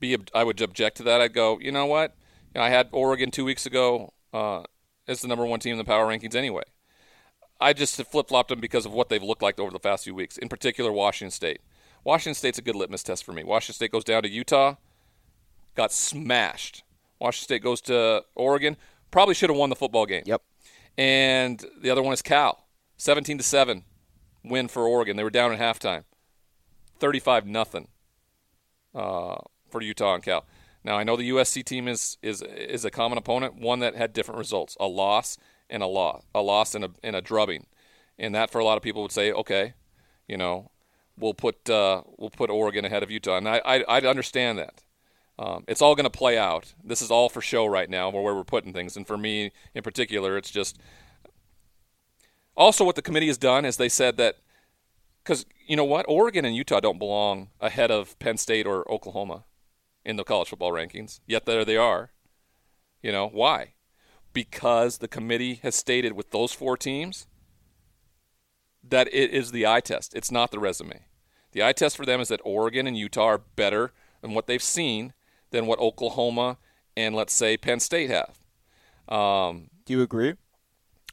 be 0.00 0.16
I 0.34 0.44
would 0.44 0.60
object 0.60 0.96
to 0.98 1.02
that. 1.04 1.20
I'd 1.20 1.34
go, 1.34 1.58
you 1.60 1.70
know 1.70 1.86
what? 1.86 2.16
I 2.56 2.70
had 2.70 2.88
Oregon 2.90 3.30
two 3.30 3.44
weeks 3.44 3.64
ago 3.66 4.12
uh, 4.32 4.64
as 5.06 5.20
the 5.20 5.28
number 5.28 5.46
one 5.46 5.60
team 5.60 5.72
in 5.72 5.78
the 5.78 5.84
power 5.84 6.06
rankings 6.06 6.34
anyway. 6.34 6.64
I 7.60 7.74
just 7.74 8.02
flip 8.04 8.28
flopped 8.28 8.48
them 8.48 8.60
because 8.60 8.86
of 8.86 8.92
what 8.92 9.08
they've 9.10 9.22
looked 9.22 9.42
like 9.42 9.60
over 9.60 9.70
the 9.70 9.78
past 9.78 10.04
few 10.04 10.14
weeks. 10.14 10.38
In 10.38 10.48
particular, 10.48 10.90
Washington 10.90 11.30
State. 11.30 11.60
Washington 12.02 12.34
State's 12.34 12.58
a 12.58 12.62
good 12.62 12.74
litmus 12.74 13.02
test 13.02 13.24
for 13.24 13.32
me. 13.32 13.44
Washington 13.44 13.74
State 13.74 13.92
goes 13.92 14.04
down 14.04 14.22
to 14.22 14.30
Utah, 14.30 14.76
got 15.74 15.92
smashed. 15.92 16.82
Washington 17.20 17.44
State 17.44 17.62
goes 17.62 17.80
to 17.82 18.24
Oregon, 18.34 18.76
probably 19.10 19.34
should 19.34 19.50
have 19.50 19.58
won 19.58 19.70
the 19.70 19.76
football 19.76 20.06
game. 20.06 20.22
Yep. 20.26 20.42
And 20.98 21.64
the 21.80 21.90
other 21.90 22.02
one 22.02 22.12
is 22.12 22.22
Cal, 22.22 22.66
seventeen 22.96 23.38
to 23.38 23.44
seven, 23.44 23.84
win 24.44 24.68
for 24.68 24.86
Oregon. 24.86 25.16
They 25.16 25.22
were 25.22 25.30
down 25.30 25.52
at 25.52 25.58
halftime, 25.58 26.04
thirty-five 26.98 27.46
nothing. 27.46 27.88
Uh, 28.92 29.36
for 29.70 29.80
Utah 29.82 30.14
and 30.14 30.22
Cal. 30.22 30.44
Now 30.82 30.96
I 30.96 31.04
know 31.04 31.16
the 31.16 31.30
USC 31.30 31.64
team 31.64 31.88
is 31.88 32.18
is 32.22 32.42
is 32.42 32.84
a 32.84 32.90
common 32.90 33.18
opponent, 33.18 33.54
one 33.60 33.80
that 33.80 33.94
had 33.94 34.12
different 34.12 34.38
results, 34.38 34.76
a 34.80 34.86
loss 34.86 35.38
and 35.68 35.82
a 35.82 35.86
loss, 35.86 36.24
a 36.34 36.42
loss 36.42 36.74
and 36.74 36.84
a 36.84 36.90
and 37.02 37.14
a 37.14 37.20
drubbing, 37.20 37.66
and 38.18 38.34
that 38.34 38.50
for 38.50 38.58
a 38.58 38.64
lot 38.64 38.76
of 38.76 38.82
people 38.82 39.02
would 39.02 39.12
say, 39.12 39.32
okay, 39.32 39.74
you 40.26 40.36
know, 40.36 40.70
we'll 41.18 41.34
put 41.34 41.68
uh, 41.68 42.02
we'll 42.16 42.30
put 42.30 42.50
Oregon 42.50 42.84
ahead 42.84 43.02
of 43.02 43.10
Utah, 43.10 43.36
and 43.36 43.48
I 43.48 43.60
I, 43.64 43.84
I 43.88 44.00
understand 44.00 44.58
that. 44.58 44.82
Um, 45.40 45.64
it's 45.66 45.80
all 45.80 45.94
going 45.94 46.04
to 46.04 46.10
play 46.10 46.36
out. 46.36 46.74
This 46.84 47.00
is 47.00 47.10
all 47.10 47.30
for 47.30 47.40
show 47.40 47.64
right 47.64 47.88
now, 47.88 48.10
where 48.10 48.22
we're 48.22 48.44
putting 48.44 48.74
things, 48.74 48.94
and 48.94 49.06
for 49.06 49.16
me 49.16 49.52
in 49.74 49.82
particular, 49.82 50.36
it's 50.36 50.50
just. 50.50 50.78
Also, 52.54 52.84
what 52.84 52.94
the 52.94 53.00
committee 53.00 53.28
has 53.28 53.38
done 53.38 53.64
is 53.64 53.78
they 53.78 53.88
said 53.88 54.18
that 54.18 54.36
because 55.24 55.46
you 55.66 55.76
know 55.76 55.84
what, 55.84 56.04
Oregon 56.08 56.44
and 56.44 56.54
Utah 56.54 56.80
don't 56.80 56.98
belong 56.98 57.48
ahead 57.58 57.90
of 57.90 58.18
Penn 58.18 58.36
State 58.36 58.66
or 58.66 58.90
Oklahoma 58.92 59.44
in 60.04 60.16
the 60.16 60.24
college 60.24 60.50
football 60.50 60.72
rankings, 60.72 61.20
yet 61.26 61.46
there 61.46 61.64
they 61.64 61.78
are. 61.78 62.10
You 63.02 63.10
know, 63.10 63.26
why? 63.26 63.72
Because 64.34 64.98
the 64.98 65.08
committee 65.08 65.60
has 65.62 65.74
stated 65.74 66.12
with 66.12 66.32
those 66.32 66.52
four 66.52 66.76
teams 66.76 67.26
that 68.86 69.08
it 69.10 69.30
is 69.30 69.52
the 69.52 69.66
eye 69.66 69.80
test. 69.80 70.14
It's 70.14 70.30
not 70.30 70.50
the 70.50 70.58
resume. 70.58 71.06
The 71.52 71.64
eye 71.64 71.72
test 71.72 71.96
for 71.96 72.04
them 72.04 72.20
is 72.20 72.28
that 72.28 72.42
Oregon 72.44 72.86
and 72.86 72.96
Utah 72.96 73.24
are 73.24 73.38
better 73.38 73.92
than 74.20 74.34
what 74.34 74.46
they've 74.46 74.62
seen 74.62 75.14
than 75.50 75.66
what 75.66 75.78
Oklahoma 75.78 76.58
and 76.96 77.14
let's 77.14 77.32
say 77.32 77.56
Penn 77.56 77.80
State 77.80 78.10
have. 78.10 78.38
Um, 79.08 79.70
Do 79.86 79.94
you 79.94 80.02
agree? 80.02 80.34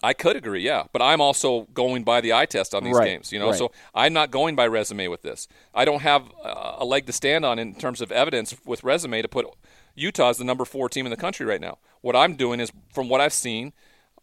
I 0.03 0.13
could 0.13 0.35
agree, 0.35 0.61
yeah, 0.61 0.83
but 0.93 1.01
I'm 1.01 1.21
also 1.21 1.67
going 1.73 2.03
by 2.03 2.21
the 2.21 2.33
eye 2.33 2.45
test 2.45 2.75
on 2.75 2.83
these 2.83 2.95
right, 2.95 3.05
games, 3.05 3.31
you 3.31 3.39
know. 3.39 3.49
Right. 3.49 3.57
So 3.57 3.71
I'm 3.95 4.13
not 4.13 4.29
going 4.29 4.55
by 4.55 4.67
resume 4.67 5.07
with 5.07 5.23
this. 5.23 5.47
I 5.73 5.85
don't 5.85 6.01
have 6.01 6.31
a 6.43 6.85
leg 6.85 7.07
to 7.07 7.13
stand 7.13 7.45
on 7.45 7.57
in 7.57 7.73
terms 7.73 7.99
of 7.99 8.11
evidence 8.11 8.55
with 8.63 8.83
resume 8.83 9.23
to 9.23 9.27
put 9.27 9.47
Utah 9.95 10.29
as 10.29 10.37
the 10.37 10.43
number 10.43 10.65
four 10.65 10.87
team 10.87 11.07
in 11.07 11.09
the 11.09 11.17
country 11.17 11.45
right 11.45 11.61
now. 11.61 11.79
What 12.01 12.15
I'm 12.15 12.35
doing 12.35 12.59
is 12.59 12.71
from 12.93 13.09
what 13.09 13.21
I've 13.21 13.33
seen, 13.33 13.73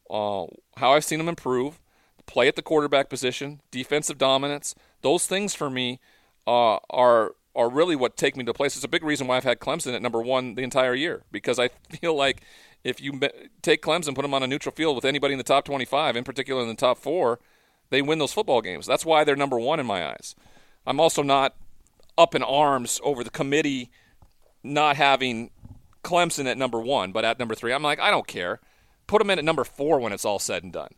uh, 0.08 0.46
how 0.76 0.92
I've 0.92 1.04
seen 1.04 1.18
them 1.18 1.28
improve, 1.28 1.80
play 2.26 2.46
at 2.46 2.54
the 2.54 2.62
quarterback 2.62 3.10
position, 3.10 3.60
defensive 3.72 4.16
dominance. 4.16 4.76
Those 5.02 5.26
things 5.26 5.54
for 5.54 5.68
me 5.68 5.98
uh, 6.46 6.78
are 6.88 7.34
are 7.56 7.68
really 7.68 7.96
what 7.96 8.16
take 8.16 8.36
me 8.36 8.44
to 8.44 8.54
place. 8.54 8.74
It's 8.74 8.84
a 8.84 8.88
big 8.88 9.04
reason 9.04 9.26
why 9.26 9.36
I've 9.36 9.44
had 9.44 9.60
Clemson 9.60 9.94
at 9.94 10.02
number 10.02 10.20
one 10.20 10.54
the 10.54 10.62
entire 10.62 10.94
year 10.94 11.22
because 11.30 11.58
I 11.58 11.68
feel 12.00 12.14
like 12.14 12.42
if 12.82 13.00
you 13.00 13.18
take 13.62 13.82
Clemson, 13.82 14.14
put 14.14 14.22
them 14.22 14.34
on 14.34 14.42
a 14.42 14.46
neutral 14.46 14.74
field 14.74 14.96
with 14.96 15.04
anybody 15.04 15.34
in 15.34 15.38
the 15.38 15.44
top 15.44 15.64
25, 15.64 16.16
in 16.16 16.24
particular 16.24 16.62
in 16.62 16.68
the 16.68 16.74
top 16.74 16.98
four, 16.98 17.40
they 17.90 18.02
win 18.02 18.18
those 18.18 18.32
football 18.32 18.60
games. 18.60 18.86
That's 18.86 19.06
why 19.06 19.24
they're 19.24 19.36
number 19.36 19.58
one 19.58 19.80
in 19.80 19.86
my 19.86 20.06
eyes. 20.06 20.34
I'm 20.86 21.00
also 21.00 21.22
not 21.22 21.54
up 22.18 22.34
in 22.34 22.42
arms 22.42 23.00
over 23.02 23.24
the 23.24 23.30
committee 23.30 23.90
not 24.62 24.96
having 24.96 25.50
Clemson 26.02 26.46
at 26.46 26.58
number 26.58 26.80
one, 26.80 27.12
but 27.12 27.24
at 27.24 27.38
number 27.38 27.54
three. 27.54 27.72
I'm 27.72 27.82
like, 27.82 28.00
I 28.00 28.10
don't 28.10 28.26
care. 28.26 28.60
Put 29.06 29.18
them 29.18 29.30
in 29.30 29.38
at 29.38 29.44
number 29.44 29.64
four 29.64 29.98
when 29.98 30.12
it's 30.12 30.24
all 30.24 30.38
said 30.38 30.62
and 30.62 30.72
done. 30.72 30.92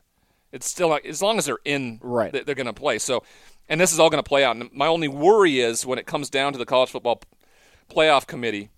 It's 0.53 0.69
still 0.69 0.99
as 1.05 1.23
long 1.23 1.39
as 1.39 1.47
they're 1.47 1.59
in, 1.65 2.01
right. 2.03 2.33
they're 2.33 2.55
going 2.55 2.67
to 2.67 2.73
play. 2.73 2.99
So, 2.99 3.25
and 3.69 3.81
this 3.81 3.93
is 3.93 3.99
all 3.99 4.11
going 4.11 4.23
to 4.23 4.29
play 4.29 4.45
out. 4.45 4.57
And 4.57 4.71
my 4.73 4.87
only 4.87 5.09
worry 5.09 5.61
is 5.61 5.85
when 5.85 5.99
it 5.99 6.07
comes 6.07 6.31
down 6.31 6.53
to 6.53 6.59
the 6.59 6.67
college 6.67 6.91
football 6.91 7.21
playoff 7.91 8.27
committee 8.27 8.71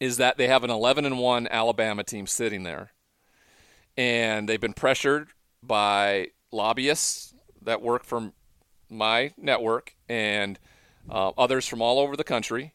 is 0.00 0.16
that 0.16 0.38
they 0.38 0.48
have 0.48 0.64
an 0.64 0.70
11 0.70 1.04
and 1.04 1.18
1 1.18 1.48
Alabama 1.50 2.04
team 2.04 2.26
sitting 2.26 2.62
there. 2.62 2.92
And 3.96 4.48
they've 4.48 4.60
been 4.60 4.74
pressured 4.74 5.30
by 5.62 6.28
lobbyists 6.52 7.34
that 7.62 7.82
work 7.82 8.04
for 8.04 8.32
my 8.88 9.32
network 9.36 9.94
and 10.08 10.58
uh, 11.10 11.30
others 11.36 11.66
from 11.66 11.82
all 11.82 11.98
over 11.98 12.16
the 12.16 12.24
country. 12.24 12.74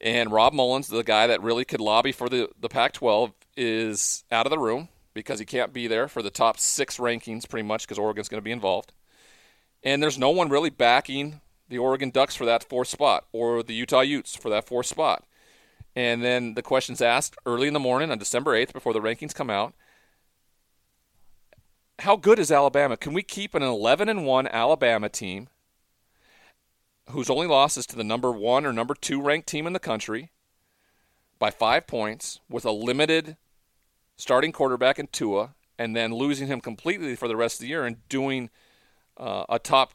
And 0.00 0.30
Rob 0.30 0.52
Mullens, 0.52 0.88
the 0.88 1.02
guy 1.02 1.26
that 1.28 1.42
really 1.42 1.64
could 1.64 1.80
lobby 1.80 2.12
for 2.12 2.28
the, 2.28 2.50
the 2.60 2.68
Pac 2.68 2.92
12, 2.92 3.32
is 3.56 4.24
out 4.30 4.44
of 4.46 4.50
the 4.50 4.58
room. 4.58 4.88
because 5.16 5.38
he 5.38 5.46
can't 5.46 5.72
be 5.72 5.86
there 5.86 6.08
for 6.08 6.20
the 6.20 6.28
top 6.28 6.58
six 6.58 6.98
rankings 6.98 7.48
pretty 7.48 7.66
much 7.66 7.86
because 7.86 7.98
Oregon's 7.98 8.28
going 8.28 8.40
to 8.40 8.44
be 8.44 8.52
involved. 8.52 8.92
And 9.82 10.02
there's 10.02 10.18
no 10.18 10.30
one 10.30 10.48
really 10.48 10.70
backing 10.70 11.40
the 11.68 11.78
Oregon 11.78 12.10
Ducks 12.10 12.36
for 12.36 12.44
that 12.44 12.64
fourth 12.64 12.88
spot 12.88 13.24
or 13.32 13.62
the 13.62 13.74
Utah 13.74 14.00
Utes 14.00 14.36
for 14.36 14.48
that 14.50 14.66
fourth 14.66 14.86
spot. 14.86 15.24
And 15.94 16.22
then 16.22 16.54
the 16.54 16.62
question's 16.62 17.00
asked 17.00 17.36
early 17.46 17.68
in 17.68 17.74
the 17.74 17.80
morning 17.80 18.10
on 18.10 18.18
December 18.18 18.52
8th 18.52 18.72
before 18.72 18.92
the 18.92 19.00
rankings 19.00 19.34
come 19.34 19.50
out. 19.50 19.74
How 22.00 22.16
good 22.16 22.38
is 22.38 22.52
Alabama? 22.52 22.96
Can 22.96 23.14
we 23.14 23.22
keep 23.22 23.54
an 23.54 23.62
11 23.62 24.08
and 24.08 24.26
1 24.26 24.46
Alabama 24.48 25.08
team 25.08 25.48
whose 27.10 27.30
only 27.30 27.46
loss 27.46 27.76
is 27.76 27.86
to 27.86 27.96
the 27.96 28.04
number 28.04 28.30
1 28.30 28.66
or 28.66 28.72
number 28.72 28.94
2 28.94 29.22
ranked 29.22 29.48
team 29.48 29.66
in 29.66 29.72
the 29.72 29.78
country 29.78 30.32
by 31.38 31.50
5 31.50 31.86
points 31.86 32.40
with 32.50 32.66
a 32.66 32.72
limited 32.72 33.36
starting 34.16 34.52
quarterback 34.52 34.98
in 34.98 35.06
Tua 35.06 35.54
and 35.78 35.96
then 35.96 36.14
losing 36.14 36.48
him 36.48 36.60
completely 36.60 37.16
for 37.16 37.28
the 37.28 37.36
rest 37.36 37.56
of 37.56 37.60
the 37.60 37.68
year 37.68 37.84
and 37.84 38.06
doing 38.08 38.50
uh, 39.16 39.44
a 39.48 39.58
top 39.58 39.94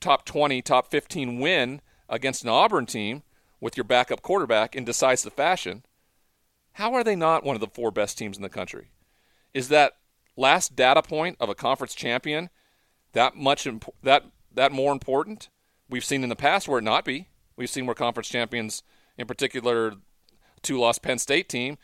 top 0.00 0.24
20, 0.24 0.62
top 0.62 0.90
15 0.90 1.38
win 1.38 1.80
against 2.08 2.42
an 2.42 2.48
Auburn 2.48 2.86
team 2.86 3.22
with 3.60 3.76
your 3.76 3.84
backup 3.84 4.22
quarterback 4.22 4.74
in 4.74 4.84
decisive 4.84 5.32
fashion, 5.34 5.84
how 6.72 6.94
are 6.94 7.04
they 7.04 7.14
not 7.14 7.44
one 7.44 7.54
of 7.54 7.60
the 7.60 7.66
four 7.68 7.90
best 7.90 8.16
teams 8.16 8.36
in 8.36 8.42
the 8.42 8.48
country? 8.48 8.90
Is 9.52 9.68
that 9.68 9.94
last 10.36 10.74
data 10.74 11.02
point 11.02 11.36
of 11.40 11.48
a 11.48 11.54
conference 11.54 11.94
champion 11.94 12.48
that 13.12 13.36
much 13.36 13.66
imp- 13.66 13.94
that 14.02 14.24
that 14.54 14.72
more 14.72 14.92
important? 14.92 15.48
We've 15.88 16.04
seen 16.04 16.22
in 16.22 16.28
the 16.28 16.36
past 16.36 16.68
where 16.68 16.78
it 16.78 16.82
not 16.82 17.04
be. 17.04 17.28
We've 17.56 17.68
seen 17.68 17.84
where 17.84 17.94
conference 17.94 18.28
champions, 18.28 18.82
in 19.18 19.26
particular, 19.26 19.94
two-loss 20.62 20.98
Penn 20.98 21.18
State 21.18 21.48
team, 21.48 21.78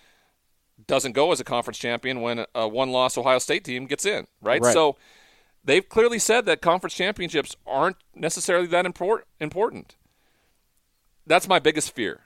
doesn't 0.86 1.12
go 1.12 1.32
as 1.32 1.40
a 1.40 1.44
conference 1.44 1.78
champion 1.78 2.20
when 2.20 2.46
a 2.54 2.68
one-loss 2.68 3.18
Ohio 3.18 3.38
State 3.40 3.64
team 3.64 3.86
gets 3.86 4.06
in, 4.06 4.26
right? 4.40 4.62
Right. 4.62 4.72
So 4.72 4.96
they've 5.66 5.86
clearly 5.86 6.18
said 6.18 6.46
that 6.46 6.62
conference 6.62 6.94
championships 6.94 7.54
aren't 7.66 7.96
necessarily 8.14 8.66
that 8.68 8.86
import- 8.86 9.26
important. 9.40 9.96
That's 11.26 11.48
my 11.48 11.58
biggest 11.58 11.94
fear 11.94 12.22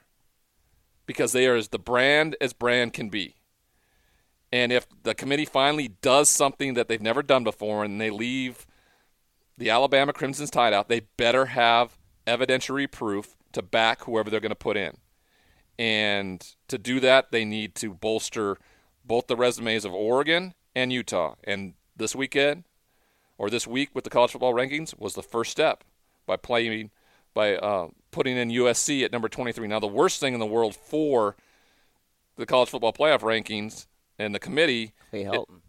because 1.05 1.33
they 1.33 1.47
are 1.47 1.55
as 1.55 1.69
the 1.69 1.79
brand 1.79 2.37
as 2.39 2.53
brand 2.53 2.93
can 2.93 3.09
be. 3.09 3.35
And 4.53 4.71
if 4.71 4.85
the 5.03 5.15
committee 5.15 5.45
finally 5.45 5.89
does 6.01 6.29
something 6.29 6.75
that 6.75 6.87
they've 6.87 7.01
never 7.01 7.23
done 7.23 7.43
before 7.43 7.83
and 7.83 7.99
they 7.99 8.09
leave 8.09 8.65
the 9.57 9.69
Alabama 9.69 10.13
Crimson 10.13 10.47
Tide 10.47 10.73
out, 10.73 10.87
they 10.87 11.01
better 11.17 11.47
have 11.47 11.97
evidentiary 12.27 12.89
proof 12.89 13.35
to 13.53 13.61
back 13.61 14.03
whoever 14.03 14.29
they're 14.29 14.39
going 14.39 14.49
to 14.49 14.55
put 14.55 14.77
in. 14.77 14.97
And 15.79 16.45
to 16.67 16.77
do 16.77 16.99
that, 16.99 17.31
they 17.31 17.45
need 17.45 17.75
to 17.75 17.93
bolster 17.93 18.57
both 19.03 19.27
the 19.27 19.35
resumes 19.35 19.85
of 19.85 19.93
Oregon 19.93 20.53
and 20.75 20.93
Utah. 20.93 21.35
And 21.43 21.73
this 21.95 22.15
weekend, 22.15 22.65
or 23.41 23.49
this 23.49 23.65
week 23.65 23.89
with 23.95 24.03
the 24.03 24.09
college 24.11 24.29
football 24.29 24.53
rankings, 24.53 24.93
was 24.99 25.15
the 25.15 25.23
first 25.23 25.49
step 25.49 25.83
by 26.27 26.37
playing 26.37 26.91
by 27.33 27.55
uh, 27.55 27.87
putting 28.11 28.37
in 28.37 28.49
USC 28.49 29.03
at 29.03 29.11
number 29.11 29.27
23. 29.27 29.67
Now, 29.67 29.79
the 29.79 29.87
worst 29.87 30.19
thing 30.19 30.35
in 30.35 30.39
the 30.39 30.45
world 30.45 30.75
for 30.75 31.35
the 32.35 32.45
college 32.45 32.69
football 32.69 32.93
playoff 32.93 33.21
rankings 33.21 33.87
and 34.19 34.35
the 34.35 34.39
committee 34.39 34.93
Clay 35.09 35.23
Helton. 35.23 35.61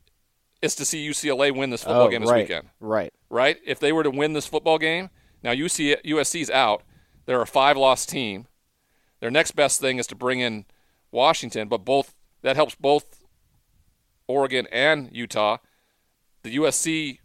is 0.60 0.74
to 0.74 0.84
see 0.84 1.08
UCLA 1.08 1.56
win 1.56 1.70
this 1.70 1.82
football 1.82 2.08
Oh, 2.08 2.10
game 2.10 2.20
this 2.20 2.30
right, 2.30 2.42
weekend. 2.42 2.68
Right. 2.78 3.10
Right? 3.30 3.56
If 3.64 3.80
they 3.80 3.90
were 3.90 4.02
to 4.02 4.10
win 4.10 4.34
this 4.34 4.46
football 4.46 4.76
game, 4.76 5.08
now 5.42 5.52
UC, 5.52 6.04
USC's 6.04 6.50
out. 6.50 6.82
They're 7.24 7.40
a 7.40 7.46
five-loss 7.46 8.04
team. 8.04 8.48
Their 9.20 9.30
next 9.30 9.52
best 9.52 9.80
thing 9.80 9.96
is 9.98 10.06
to 10.08 10.14
bring 10.14 10.40
in 10.40 10.66
Washington, 11.10 11.68
but 11.68 11.86
both 11.86 12.14
that 12.42 12.56
helps 12.56 12.74
both 12.74 13.24
Oregon 14.28 14.66
and 14.70 15.08
Utah. 15.10 15.56
The 16.42 16.56
USC 16.56 17.18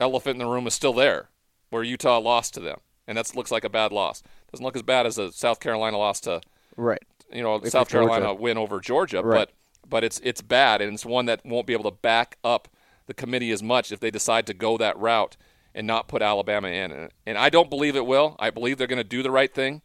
elephant 0.00 0.34
in 0.40 0.46
the 0.46 0.50
room 0.52 0.66
is 0.66 0.74
still 0.74 0.92
there, 0.92 1.28
where 1.68 1.82
Utah 1.82 2.18
lost 2.18 2.54
to 2.54 2.60
them, 2.60 2.80
and 3.06 3.16
that 3.18 3.34
looks 3.36 3.50
like 3.50 3.64
a 3.64 3.68
bad 3.68 3.92
loss. 3.92 4.22
Doesn't 4.50 4.64
look 4.64 4.76
as 4.76 4.82
bad 4.82 5.06
as 5.06 5.18
a 5.18 5.30
South 5.32 5.60
Carolina 5.60 5.98
loss 5.98 6.20
to 6.22 6.40
Right. 6.76 7.02
you 7.32 7.42
know 7.42 7.58
With 7.58 7.70
South 7.70 7.88
Georgia. 7.88 8.08
Carolina 8.08 8.34
win 8.34 8.58
over 8.58 8.80
Georgia, 8.80 9.22
Right. 9.22 9.48
but 9.48 9.52
but 9.88 10.04
it's 10.04 10.20
it's 10.24 10.40
bad 10.42 10.80
and 10.80 10.94
it's 10.94 11.04
one 11.06 11.26
that 11.26 11.44
won't 11.44 11.66
be 11.66 11.72
able 11.72 11.90
to 11.90 11.96
back 11.96 12.38
up 12.42 12.68
the 13.06 13.14
committee 13.14 13.50
as 13.50 13.62
much 13.62 13.90
if 13.92 14.00
they 14.00 14.10
decide 14.10 14.46
to 14.46 14.54
go 14.54 14.76
that 14.78 14.96
route 14.98 15.36
and 15.74 15.86
not 15.86 16.06
put 16.08 16.22
Alabama 16.22 16.68
in. 16.68 17.10
And 17.26 17.38
I 17.38 17.48
don't 17.50 17.68
believe 17.70 17.96
it 17.96 18.06
will. 18.06 18.36
I 18.38 18.50
believe 18.50 18.78
they're 18.78 18.86
going 18.86 18.98
to 18.98 19.04
do 19.04 19.22
the 19.22 19.30
right 19.30 19.52
thing 19.52 19.82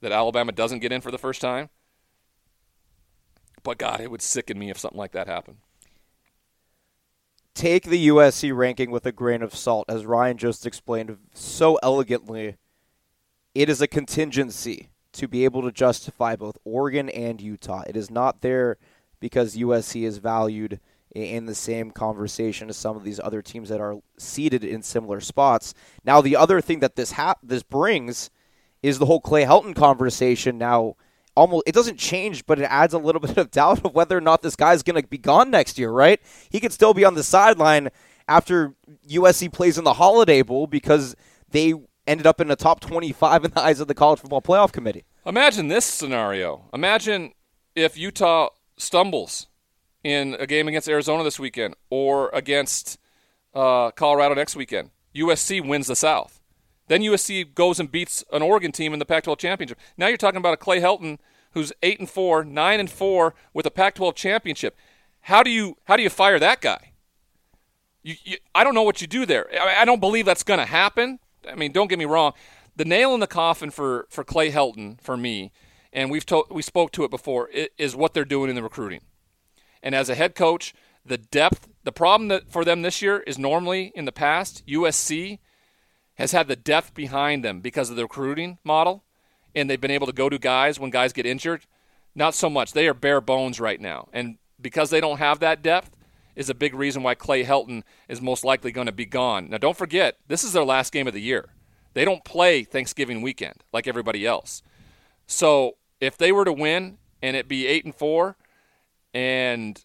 that 0.00 0.10
Alabama 0.12 0.52
doesn't 0.52 0.80
get 0.80 0.92
in 0.92 1.00
for 1.00 1.10
the 1.10 1.18
first 1.18 1.40
time. 1.40 1.68
But 3.62 3.78
God, 3.78 4.00
it 4.00 4.10
would 4.10 4.22
sicken 4.22 4.58
me 4.58 4.70
if 4.70 4.78
something 4.78 4.98
like 4.98 5.12
that 5.12 5.26
happened. 5.26 5.58
Take 7.56 7.84
the 7.84 8.08
USC 8.08 8.54
ranking 8.54 8.90
with 8.90 9.06
a 9.06 9.12
grain 9.12 9.42
of 9.42 9.56
salt, 9.56 9.86
as 9.88 10.06
Ryan 10.06 10.36
just 10.36 10.66
explained 10.66 11.16
so 11.32 11.78
elegantly. 11.82 12.56
It 13.54 13.68
is 13.70 13.80
a 13.80 13.88
contingency 13.88 14.90
to 15.12 15.26
be 15.26 15.44
able 15.44 15.62
to 15.62 15.72
justify 15.72 16.36
both 16.36 16.58
Oregon 16.64 17.08
and 17.08 17.40
Utah. 17.40 17.82
It 17.86 17.96
is 17.96 18.10
not 18.10 18.42
there 18.42 18.76
because 19.18 19.56
USC 19.56 20.02
is 20.02 20.18
valued 20.18 20.78
in 21.14 21.46
the 21.46 21.54
same 21.54 21.90
conversation 21.90 22.68
as 22.68 22.76
some 22.76 22.94
of 22.94 23.02
these 23.02 23.18
other 23.18 23.40
teams 23.40 23.70
that 23.70 23.80
are 23.80 23.96
seated 24.18 24.62
in 24.62 24.82
similar 24.82 25.20
spots. 25.20 25.72
Now, 26.04 26.20
the 26.20 26.36
other 26.36 26.60
thing 26.60 26.80
that 26.80 26.96
this 26.96 27.12
ha- 27.12 27.36
this 27.42 27.62
brings 27.62 28.30
is 28.82 28.98
the 28.98 29.06
whole 29.06 29.22
Clay 29.22 29.44
Helton 29.44 29.74
conversation. 29.74 30.58
Now, 30.58 30.96
almost 31.36 31.64
it 31.66 31.74
doesn't 31.74 31.98
change, 31.98 32.46
but 32.46 32.58
it 32.58 32.64
adds 32.64 32.94
a 32.94 32.98
little 32.98 33.20
bit 33.26 33.36
of 33.36 33.50
doubt 33.50 33.84
of 33.84 33.94
whether 33.94 34.16
or 34.16 34.20
not 34.20 34.42
this 34.42 34.56
guy's 34.56 34.82
going 34.82 35.00
to 35.00 35.06
be 35.06 35.18
gone 35.18 35.50
next 35.50 35.78
year. 35.78 35.90
Right? 35.90 36.20
He 36.50 36.60
could 36.60 36.72
still 36.72 36.94
be 36.94 37.04
on 37.04 37.14
the 37.14 37.22
sideline 37.22 37.90
after 38.28 38.74
USC 39.08 39.52
plays 39.52 39.78
in 39.78 39.84
the 39.84 39.94
Holiday 39.94 40.42
Bowl 40.42 40.66
because 40.66 41.14
they 41.50 41.74
ended 42.06 42.26
up 42.26 42.40
in 42.40 42.48
the 42.48 42.56
top 42.56 42.80
twenty-five 42.80 43.44
in 43.44 43.50
the 43.52 43.60
eyes 43.60 43.80
of 43.80 43.88
the 43.88 43.94
College 43.94 44.20
Football 44.20 44.42
Playoff 44.42 44.72
Committee. 44.72 45.04
Imagine 45.24 45.68
this 45.68 45.84
scenario. 45.84 46.68
Imagine 46.72 47.32
if 47.74 47.96
Utah 47.96 48.48
stumbles 48.76 49.48
in 50.04 50.36
a 50.38 50.46
game 50.46 50.68
against 50.68 50.88
Arizona 50.88 51.24
this 51.24 51.38
weekend 51.38 51.74
or 51.90 52.30
against 52.32 52.98
uh, 53.54 53.90
Colorado 53.90 54.34
next 54.34 54.54
weekend. 54.54 54.90
USC 55.14 55.66
wins 55.66 55.86
the 55.88 55.96
South. 55.96 56.40
Then 56.88 57.02
USC 57.02 57.54
goes 57.54 57.80
and 57.80 57.90
beats 57.90 58.24
an 58.32 58.42
Oregon 58.42 58.72
team 58.72 58.92
in 58.92 58.98
the 58.98 59.04
Pac-12 59.04 59.38
championship. 59.38 59.78
Now 59.96 60.06
you're 60.06 60.16
talking 60.16 60.38
about 60.38 60.54
a 60.54 60.58
Clay 60.58 60.80
Helton 60.80 61.18
who's 61.52 61.72
eight 61.82 61.98
and 61.98 62.08
four, 62.08 62.44
nine 62.44 62.80
and 62.80 62.90
four 62.90 63.34
with 63.52 63.66
a 63.66 63.70
Pac-12 63.70 64.14
championship. 64.14 64.76
How 65.22 65.42
do 65.42 65.50
you 65.50 65.76
how 65.84 65.96
do 65.96 66.02
you 66.02 66.10
fire 66.10 66.38
that 66.38 66.60
guy? 66.60 66.92
You, 68.02 68.14
you, 68.22 68.36
I 68.54 68.62
don't 68.62 68.74
know 68.74 68.84
what 68.84 69.00
you 69.00 69.08
do 69.08 69.26
there. 69.26 69.48
I, 69.52 69.82
I 69.82 69.84
don't 69.84 70.00
believe 70.00 70.26
that's 70.26 70.44
going 70.44 70.60
to 70.60 70.66
happen. 70.66 71.18
I 71.50 71.56
mean, 71.56 71.72
don't 71.72 71.88
get 71.88 71.98
me 71.98 72.04
wrong. 72.04 72.34
The 72.76 72.84
nail 72.84 73.14
in 73.14 73.20
the 73.20 73.26
coffin 73.26 73.70
for, 73.70 74.06
for 74.10 74.22
Clay 74.22 74.52
Helton, 74.52 75.00
for 75.00 75.16
me, 75.16 75.50
and 75.92 76.10
we've 76.10 76.26
to, 76.26 76.44
we 76.50 76.62
spoke 76.62 76.92
to 76.92 77.04
it 77.04 77.10
before, 77.10 77.48
is 77.78 77.96
what 77.96 78.14
they're 78.14 78.24
doing 78.24 78.50
in 78.50 78.54
the 78.54 78.62
recruiting. 78.62 79.00
And 79.82 79.94
as 79.94 80.08
a 80.08 80.14
head 80.14 80.34
coach, 80.34 80.74
the 81.04 81.18
depth, 81.18 81.68
the 81.84 81.92
problem 81.92 82.28
that 82.28 82.50
for 82.50 82.64
them 82.64 82.82
this 82.82 83.00
year 83.00 83.20
is 83.20 83.38
normally 83.38 83.92
in 83.94 84.04
the 84.04 84.12
past, 84.12 84.64
USC 84.66 85.38
has 86.16 86.32
had 86.32 86.48
the 86.48 86.56
depth 86.56 86.94
behind 86.94 87.44
them 87.44 87.60
because 87.60 87.90
of 87.90 87.96
the 87.96 88.02
recruiting 88.02 88.58
model, 88.64 89.04
and 89.54 89.70
they've 89.70 89.80
been 89.80 89.90
able 89.90 90.06
to 90.06 90.12
go 90.12 90.28
to 90.28 90.38
guys 90.38 90.78
when 90.80 90.90
guys 90.90 91.12
get 91.12 91.26
injured. 91.26 91.62
Not 92.14 92.34
so 92.34 92.50
much. 92.50 92.72
They 92.72 92.88
are 92.88 92.94
bare 92.94 93.20
bones 93.20 93.60
right 93.60 93.80
now. 93.80 94.08
And 94.12 94.38
because 94.60 94.90
they 94.90 95.00
don't 95.00 95.18
have 95.18 95.40
that 95.40 95.62
depth, 95.62 95.96
is 96.36 96.50
a 96.50 96.54
big 96.54 96.74
reason 96.74 97.02
why 97.02 97.14
Clay 97.14 97.44
Helton 97.44 97.82
is 98.08 98.20
most 98.20 98.44
likely 98.44 98.70
going 98.70 98.86
to 98.86 98.92
be 98.92 99.06
gone. 99.06 99.48
Now, 99.48 99.56
don't 99.56 99.76
forget, 99.76 100.18
this 100.28 100.44
is 100.44 100.52
their 100.52 100.64
last 100.64 100.92
game 100.92 101.06
of 101.06 101.14
the 101.14 101.20
year. 101.20 101.48
They 101.94 102.04
don't 102.04 102.24
play 102.24 102.62
Thanksgiving 102.62 103.22
weekend 103.22 103.64
like 103.72 103.88
everybody 103.88 104.26
else. 104.26 104.62
So 105.26 105.78
if 105.98 106.18
they 106.18 106.30
were 106.30 106.44
to 106.44 106.52
win 106.52 106.98
and 107.22 107.36
it 107.36 107.48
be 107.48 107.66
eight 107.66 107.86
and 107.86 107.94
four, 107.94 108.36
and 109.14 109.82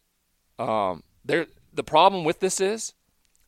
um, 0.59 1.03
the 1.23 1.47
problem 1.85 2.25
with 2.25 2.41
this 2.41 2.59
is 2.59 2.93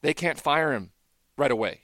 they 0.01 0.13
can't 0.13 0.39
fire 0.39 0.71
him 0.71 0.91
right 1.37 1.51
away 1.51 1.81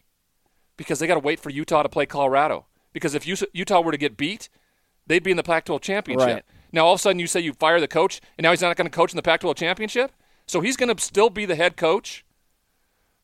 because 0.79 0.99
they 0.99 1.07
got 1.07 1.15
to 1.15 1.19
wait 1.19 1.41
for 1.41 1.49
Utah 1.49 1.83
to 1.83 1.89
play 1.89 2.05
Colorado. 2.05 2.65
Because 2.93 3.13
if 3.13 3.27
Utah 3.27 3.81
were 3.81 3.91
to 3.91 3.97
get 3.97 4.15
beat, 4.15 4.47
they'd 5.05 5.21
be 5.21 5.31
in 5.31 5.37
the 5.37 5.43
Pac-12 5.43 5.81
championship. 5.81 6.27
Right. 6.27 6.45
Now 6.71 6.85
all 6.85 6.93
of 6.93 6.99
a 6.99 7.01
sudden 7.01 7.19
you 7.19 7.27
say 7.27 7.41
you 7.41 7.51
fire 7.51 7.81
the 7.81 7.87
coach, 7.87 8.21
and 8.37 8.43
now 8.43 8.51
he's 8.51 8.61
not 8.61 8.77
going 8.77 8.89
to 8.89 8.95
coach 8.95 9.11
in 9.11 9.17
the 9.17 9.21
Pac-12 9.21 9.57
championship. 9.57 10.13
So 10.47 10.61
he's 10.61 10.77
going 10.77 10.95
to 10.95 11.03
still 11.03 11.29
be 11.29 11.45
the 11.45 11.57
head 11.57 11.75
coach 11.75 12.23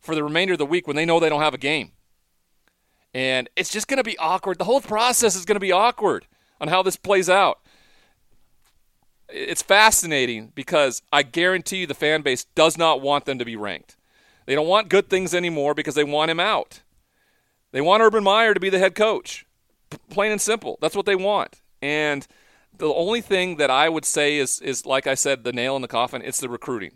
for 0.02 0.16
the 0.16 0.24
remainder 0.24 0.54
of 0.54 0.60
the 0.60 0.66
week 0.66 0.86
when 0.86 0.98
they 0.98 1.06
know 1.06 1.20
they 1.20 1.30
don't 1.30 1.42
have 1.42 1.54
a 1.54 1.58
game. 1.58 1.94
And 3.14 3.50
it's 3.56 3.72
just 3.72 3.88
going 3.88 3.98
to 3.98 4.04
be 4.04 4.18
awkward. 4.18 4.58
The 4.58 4.66
whole 4.66 4.82
process 4.82 5.38
is 5.38 5.46
going 5.46 5.56
to 5.56 5.62
be 5.62 5.72
awkward 5.72 6.28
on 6.60 6.68
how 6.68 6.84
this 6.84 6.98
plays 6.98 7.30
out. 7.30 7.62
It's 9.30 9.62
fascinating 9.62 10.52
because 10.54 11.02
I 11.14 11.24
guarantee 11.24 11.78
you 11.78 11.88
the 11.88 11.94
fan 11.94 12.22
base 12.22 12.44
does 12.44 12.78
not 12.78 13.02
want 13.02 13.24
them 13.24 13.40
to 13.40 13.46
be 13.46 13.56
ranked. 13.56 13.96
They 14.46 14.54
don't 14.54 14.68
want 14.68 14.90
good 14.90 15.10
things 15.10 15.34
anymore 15.34 15.74
because 15.74 15.96
they 15.96 16.04
want 16.04 16.30
him 16.30 16.42
out. 16.42 16.82
They 17.76 17.82
want 17.82 18.02
Urban 18.02 18.24
Meyer 18.24 18.54
to 18.54 18.60
be 18.62 18.70
the 18.70 18.80
head 18.80 18.96
coach. 18.96 19.46
P- 19.90 19.98
plain 20.10 20.32
and 20.32 20.40
simple. 20.40 20.78
That's 20.80 20.96
what 20.96 21.06
they 21.06 21.14
want. 21.18 21.62
And 21.82 22.26
the 22.78 22.88
only 22.88 23.20
thing 23.20 23.58
that 23.58 23.70
I 23.70 23.90
would 23.90 24.06
say 24.06 24.38
is 24.38 24.62
is 24.62 24.86
like 24.86 25.08
I 25.08 25.14
said, 25.16 25.44
the 25.44 25.52
nail 25.52 25.76
in 25.76 25.82
the 25.82 25.90
coffin, 25.90 26.22
it's 26.24 26.40
the 26.40 26.48
recruiting. 26.48 26.94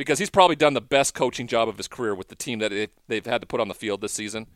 because 0.00 0.18
he's 0.18 0.30
probably 0.30 0.56
done 0.56 0.72
the 0.72 0.80
best 0.80 1.12
coaching 1.12 1.46
job 1.46 1.68
of 1.68 1.76
his 1.76 1.86
career 1.86 2.14
with 2.14 2.28
the 2.28 2.34
team 2.34 2.58
that 2.60 2.72
they've, 3.08 3.26
had 3.26 3.42
to 3.42 3.46
put 3.46 3.60
on 3.60 3.68
the 3.68 3.74
field 3.74 4.00
this 4.00 4.14
season. 4.14 4.46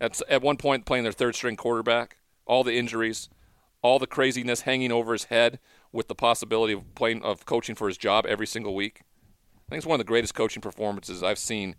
At, 0.00 0.22
at 0.28 0.42
one 0.42 0.56
point, 0.56 0.86
playing 0.86 1.02
their 1.02 1.12
third 1.12 1.34
string 1.34 1.56
quarterback, 1.56 2.18
all 2.46 2.62
the 2.62 2.78
injuries, 2.78 3.28
all 3.82 3.98
the 3.98 4.06
craziness 4.06 4.60
hanging 4.60 4.92
over 4.92 5.12
his 5.12 5.24
head 5.24 5.58
with 5.90 6.06
the 6.06 6.14
possibility 6.14 6.72
of 6.72 6.94
playing 6.94 7.24
of 7.24 7.44
coaching 7.46 7.74
for 7.74 7.88
his 7.88 7.98
job 7.98 8.26
every 8.26 8.46
single 8.46 8.76
week. 8.76 9.00
I 9.66 9.70
think 9.70 9.78
it's 9.78 9.86
one 9.86 9.98
of 9.98 10.06
the 10.06 10.08
greatest 10.08 10.36
coaching 10.36 10.62
performances 10.62 11.24
I've 11.24 11.40
seen 11.40 11.74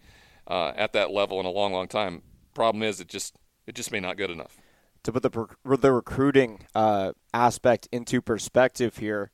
uh, 0.46 0.74
at 0.76 0.91
that 0.91 1.10
level 1.10 1.39
in 1.39 1.46
a 1.46 1.50
long, 1.50 1.72
long 1.72 1.88
time. 1.88 2.24
Problem 2.58 2.82
is, 2.82 3.00
it 3.00 3.08
just 3.08 3.36
it 3.67 3.76
just 3.76 3.91
may 3.91 4.00
not 4.00 4.17
good 4.17 4.32
enough. 4.32 4.58
To 5.04 5.12
put 5.12 5.22
the 5.22 5.78
the 5.78 5.91
recruiting 5.91 6.65
uh, 6.74 7.12
aspect 7.32 7.88
into 7.91 8.20
perspective 8.20 8.98
here, 8.98 9.30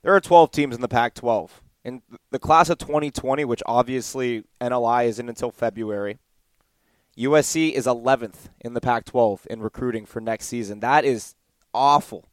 there 0.00 0.14
are 0.14 0.20
12 0.22 0.50
teams 0.50 0.74
in 0.74 0.80
the 0.80 0.88
Pac-12. 0.88 1.50
In 1.84 2.00
the 2.30 2.38
class 2.38 2.70
of 2.70 2.78
2020, 2.78 3.44
which 3.44 3.62
obviously 3.66 4.44
NLI 4.58 5.04
isn't 5.04 5.28
until 5.28 5.50
February, 5.50 6.16
USC 7.18 7.72
is 7.72 7.84
11th 7.84 8.48
in 8.62 8.72
the 8.72 8.80
Pac 8.80 9.04
12 9.04 9.48
in 9.50 9.60
recruiting 9.60 10.06
for 10.06 10.22
next 10.22 10.46
season. 10.46 10.80
That 10.80 11.04
is 11.04 11.34
awful, 11.74 12.24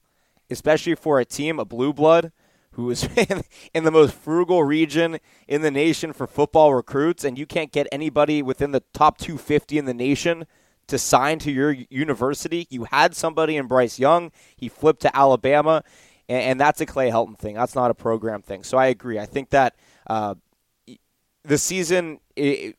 especially 0.50 0.96
for 0.96 1.20
a 1.20 1.26
team, 1.26 1.60
a 1.60 1.66
blue 1.66 1.92
blood, 1.92 2.32
who 2.72 2.90
is 2.90 3.08
in 3.74 3.84
the 3.84 3.92
most 3.92 4.14
frugal 4.14 4.64
region 4.64 5.20
in 5.48 5.62
the 5.62 5.72
nation 5.72 6.14
for 6.14 6.28
football 6.28 6.74
recruits, 6.74 7.24
and 7.24 7.38
you 7.38 7.46
can't 7.46 7.72
get 7.72 7.88
anybody 7.92 8.42
within 8.42 8.72
the 8.72 8.84
top 8.94 9.18
250 9.18 9.78
in 9.78 9.86
the 9.86 9.94
nation 9.94 10.46
to 10.88 10.98
sign 10.98 11.40
to 11.40 11.52
your 11.52 11.72
university. 11.90 12.68
You 12.70 12.86
had 12.86 13.16
somebody 13.16 13.58
in 13.58 13.68
Bryce 13.68 14.00
Young, 14.00 14.32
he 14.56 14.70
flipped 14.70 15.02
to 15.02 15.16
Alabama, 15.16 15.84
and, 16.28 16.60
that's 16.62 16.80
a 16.80 16.86
Clay 16.86 17.10
Helton 17.10 17.38
thing. 17.40 17.56
That's 17.56 17.74
not 17.74 17.90
a 17.90 17.96
program 17.96 18.44
thing. 18.44 18.64
So 18.64 18.78
I 18.78 18.88
agree. 18.88 19.20
I 19.20 19.26
think 19.26 19.50
that. 19.50 19.76
Uh, 20.08 20.36
the 21.46 21.58
season 21.58 22.20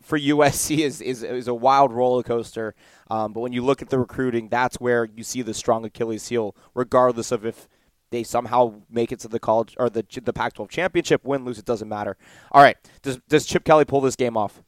for 0.03 0.19
USC 0.19 0.79
is, 0.79 1.01
is, 1.01 1.23
is 1.23 1.49
a 1.49 1.55
wild 1.55 1.93
roller 1.93 2.23
coaster. 2.23 2.75
Um, 3.11 3.33
but 3.33 3.41
when 3.41 3.53
you 3.53 3.65
look 3.65 3.83
at 3.83 3.89
the 3.89 3.99
recruiting, 3.99 4.49
that's 4.49 4.79
where 4.79 5.07
you 5.07 5.25
see 5.25 5.43
the 5.43 5.55
strong 5.55 5.85
Achilles 5.85 6.29
heel, 6.29 6.55
regardless 6.75 7.33
of 7.33 7.45
if 7.45 7.69
they 8.11 8.23
somehow 8.23 8.75
make 8.91 9.13
it 9.13 9.21
to 9.21 9.29
the 9.29 9.41
college 9.41 9.75
or 9.79 9.89
the 9.89 10.05
the 10.23 10.33
Pac-12 10.33 10.69
championship, 10.69 11.25
win, 11.25 11.45
lose, 11.45 11.59
it 11.59 11.65
doesn't 11.65 11.89
matter. 11.89 12.17
All 12.53 12.63
right, 12.63 12.77
does 13.03 13.19
does 13.29 13.47
Chip 13.47 13.65
Kelly 13.65 13.85
pull 13.85 14.01
this 14.01 14.17
game 14.17 14.37
off? 14.37 14.63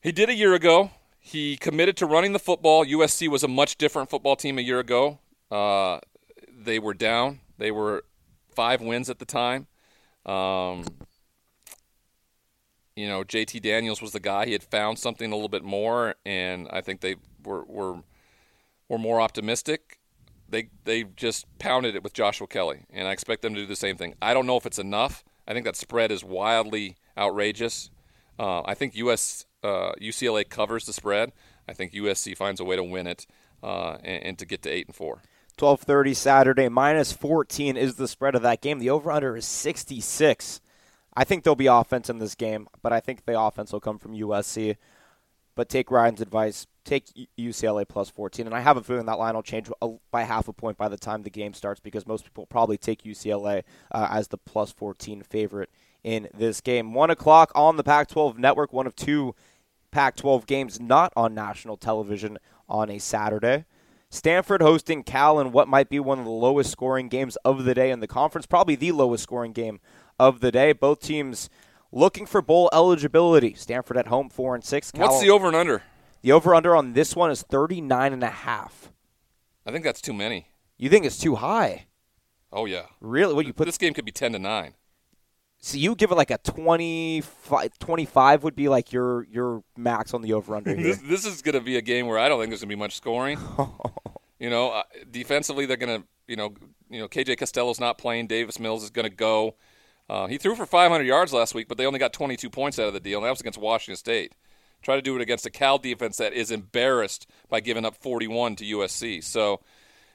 He 0.00 0.12
did 0.12 0.28
a 0.28 0.34
year 0.34 0.54
ago. 0.54 0.90
He 1.18 1.56
committed 1.56 1.96
to 1.98 2.06
running 2.06 2.32
the 2.32 2.38
football. 2.38 2.84
USC 2.86 3.28
was 3.28 3.42
a 3.42 3.48
much 3.48 3.76
different 3.76 4.08
football 4.08 4.36
team 4.36 4.58
a 4.58 4.62
year 4.62 4.78
ago. 4.78 5.18
Uh, 5.50 6.00
they 6.56 6.78
were 6.78 6.94
down. 6.94 7.40
They 7.58 7.70
were 7.70 8.04
five 8.54 8.80
wins 8.80 9.10
at 9.10 9.18
the 9.18 9.24
time. 9.24 9.66
Um, 10.24 10.84
you 12.96 13.06
know, 13.06 13.22
JT 13.22 13.62
Daniels 13.62 14.00
was 14.00 14.12
the 14.12 14.20
guy. 14.20 14.46
He 14.46 14.52
had 14.52 14.62
found 14.62 14.98
something 14.98 15.30
a 15.30 15.34
little 15.34 15.48
bit 15.48 15.62
more, 15.62 16.14
and 16.24 16.68
I 16.70 16.80
think 16.80 17.00
they 17.00 17.16
were 17.44 17.64
were 17.64 18.02
were 18.88 18.98
more 18.98 19.20
optimistic. 19.20 19.97
They 20.48 20.70
they 20.84 21.04
just 21.04 21.46
pounded 21.58 21.94
it 21.94 22.02
with 22.02 22.14
Joshua 22.14 22.46
Kelley, 22.46 22.86
and 22.90 23.06
I 23.06 23.12
expect 23.12 23.42
them 23.42 23.54
to 23.54 23.60
do 23.60 23.66
the 23.66 23.76
same 23.76 23.96
thing. 23.96 24.14
I 24.22 24.32
don't 24.34 24.46
know 24.46 24.56
if 24.56 24.66
it's 24.66 24.78
enough. 24.78 25.24
I 25.46 25.52
think 25.52 25.64
that 25.64 25.76
spread 25.76 26.10
is 26.10 26.24
wildly 26.24 26.96
outrageous. 27.16 27.90
Uh, 28.38 28.62
I 28.64 28.74
think 28.74 28.94
US 28.96 29.46
uh, 29.62 29.92
UCLA 30.00 30.48
covers 30.48 30.86
the 30.86 30.92
spread. 30.92 31.32
I 31.68 31.72
think 31.72 31.92
USC 31.92 32.36
finds 32.36 32.60
a 32.60 32.64
way 32.64 32.76
to 32.76 32.84
win 32.84 33.06
it 33.06 33.26
uh, 33.62 33.98
and, 34.04 34.24
and 34.24 34.38
to 34.38 34.46
get 34.46 34.62
to 34.62 34.70
eight 34.70 34.86
and 34.86 34.94
four. 34.94 35.22
12:30 35.58 36.14
Saturday 36.14 36.68
minus 36.68 37.12
14 37.12 37.76
is 37.76 37.96
the 37.96 38.08
spread 38.08 38.34
of 38.34 38.42
that 38.42 38.60
game. 38.60 38.78
The 38.78 38.90
over 38.90 39.10
under 39.10 39.36
is 39.36 39.46
66. 39.46 40.60
I 41.14 41.24
think 41.24 41.42
there'll 41.42 41.56
be 41.56 41.66
offense 41.66 42.08
in 42.08 42.18
this 42.18 42.36
game, 42.36 42.68
but 42.80 42.92
I 42.92 43.00
think 43.00 43.24
the 43.24 43.38
offense 43.38 43.72
will 43.72 43.80
come 43.80 43.98
from 43.98 44.12
USC. 44.12 44.76
But 45.56 45.68
take 45.68 45.90
Ryan's 45.90 46.20
advice. 46.20 46.68
Take 46.88 47.28
UCLA 47.38 47.86
plus 47.86 48.08
14. 48.08 48.46
And 48.46 48.54
I 48.54 48.60
have 48.60 48.78
a 48.78 48.82
feeling 48.82 49.04
that 49.04 49.18
line 49.18 49.34
will 49.34 49.42
change 49.42 49.68
by 50.10 50.22
half 50.22 50.48
a 50.48 50.54
point 50.54 50.78
by 50.78 50.88
the 50.88 50.96
time 50.96 51.22
the 51.22 51.28
game 51.28 51.52
starts 51.52 51.80
because 51.80 52.06
most 52.06 52.24
people 52.24 52.46
probably 52.46 52.78
take 52.78 53.02
UCLA 53.02 53.62
uh, 53.92 54.08
as 54.10 54.28
the 54.28 54.38
plus 54.38 54.72
14 54.72 55.22
favorite 55.22 55.68
in 56.02 56.28
this 56.32 56.62
game. 56.62 56.94
1 56.94 57.10
o'clock 57.10 57.52
on 57.54 57.76
the 57.76 57.84
Pac 57.84 58.08
12 58.08 58.38
network, 58.38 58.72
one 58.72 58.86
of 58.86 58.96
two 58.96 59.34
Pac 59.90 60.16
12 60.16 60.46
games 60.46 60.80
not 60.80 61.12
on 61.14 61.34
national 61.34 61.76
television 61.76 62.38
on 62.70 62.88
a 62.88 62.98
Saturday. 62.98 63.66
Stanford 64.08 64.62
hosting 64.62 65.02
Cal 65.02 65.38
in 65.38 65.52
what 65.52 65.68
might 65.68 65.90
be 65.90 66.00
one 66.00 66.18
of 66.18 66.24
the 66.24 66.30
lowest 66.30 66.70
scoring 66.70 67.10
games 67.10 67.36
of 67.44 67.66
the 67.66 67.74
day 67.74 67.90
in 67.90 68.00
the 68.00 68.06
conference, 68.06 68.46
probably 68.46 68.76
the 68.76 68.92
lowest 68.92 69.24
scoring 69.24 69.52
game 69.52 69.78
of 70.18 70.40
the 70.40 70.50
day. 70.50 70.72
Both 70.72 71.00
teams 71.00 71.50
looking 71.92 72.24
for 72.24 72.40
bowl 72.40 72.70
eligibility. 72.72 73.52
Stanford 73.52 73.98
at 73.98 74.06
home, 74.06 74.30
four 74.30 74.54
and 74.54 74.64
six. 74.64 74.90
Cal- 74.90 75.08
What's 75.08 75.20
the 75.20 75.28
over 75.28 75.48
and 75.48 75.56
under? 75.56 75.82
The 76.22 76.32
over 76.32 76.54
under 76.54 76.74
on 76.74 76.92
this 76.92 77.14
one 77.14 77.30
is 77.30 77.42
39 77.42 78.12
and 78.12 78.22
a 78.22 78.28
half. 78.28 78.92
I 79.66 79.70
think 79.70 79.84
that's 79.84 80.00
too 80.00 80.12
many. 80.12 80.48
You 80.76 80.88
think 80.88 81.04
it's 81.04 81.18
too 81.18 81.36
high? 81.36 81.86
Oh 82.52 82.64
yeah. 82.64 82.86
Really? 83.00 83.34
What 83.34 83.46
you 83.46 83.52
put 83.52 83.66
This 83.66 83.78
game 83.78 83.94
could 83.94 84.04
be 84.04 84.12
10 84.12 84.32
to 84.32 84.38
9. 84.38 84.74
So 85.60 85.76
you 85.76 85.96
give 85.96 86.12
it 86.12 86.14
like 86.14 86.30
a 86.30 86.38
25, 86.38 87.78
25 87.78 88.44
would 88.44 88.54
be 88.54 88.68
like 88.68 88.92
your 88.92 89.24
your 89.24 89.64
max 89.76 90.14
on 90.14 90.22
the 90.22 90.32
over 90.32 90.54
under 90.54 90.72
this, 90.76 90.98
this, 90.98 91.26
is 91.26 91.42
going 91.42 91.56
to 91.56 91.60
be 91.60 91.76
a 91.76 91.82
game 91.82 92.06
where 92.06 92.18
I 92.18 92.28
don't 92.28 92.38
think 92.38 92.50
there's 92.50 92.60
going 92.60 92.70
to 92.70 92.76
be 92.76 92.78
much 92.78 92.96
scoring. 92.96 93.38
you 94.38 94.50
know, 94.50 94.70
uh, 94.70 94.82
defensively 95.10 95.66
they're 95.66 95.76
going 95.76 96.00
to, 96.00 96.06
you 96.28 96.36
know, 96.36 96.54
you 96.88 97.00
know, 97.00 97.08
KJ 97.08 97.38
Costello's 97.38 97.80
not 97.80 97.98
playing, 97.98 98.28
Davis 98.28 98.60
Mills 98.60 98.84
is 98.84 98.90
going 98.90 99.08
to 99.08 99.14
go. 99.14 99.56
Uh, 100.08 100.26
he 100.26 100.38
threw 100.38 100.54
for 100.54 100.64
500 100.64 101.02
yards 101.04 101.32
last 101.32 101.54
week, 101.54 101.68
but 101.68 101.76
they 101.76 101.86
only 101.86 101.98
got 101.98 102.12
22 102.12 102.48
points 102.48 102.78
out 102.78 102.86
of 102.86 102.94
the 102.94 103.00
deal, 103.00 103.18
and 103.18 103.26
that 103.26 103.30
was 103.30 103.40
against 103.40 103.58
Washington 103.58 103.96
State. 103.96 104.32
Try 104.82 104.96
to 104.96 105.02
do 105.02 105.16
it 105.16 105.22
against 105.22 105.46
a 105.46 105.50
Cal 105.50 105.78
defense 105.78 106.16
that 106.18 106.32
is 106.32 106.50
embarrassed 106.50 107.26
by 107.48 107.60
giving 107.60 107.84
up 107.84 107.96
41 107.96 108.56
to 108.56 108.64
USC. 108.64 109.22
So 109.22 109.60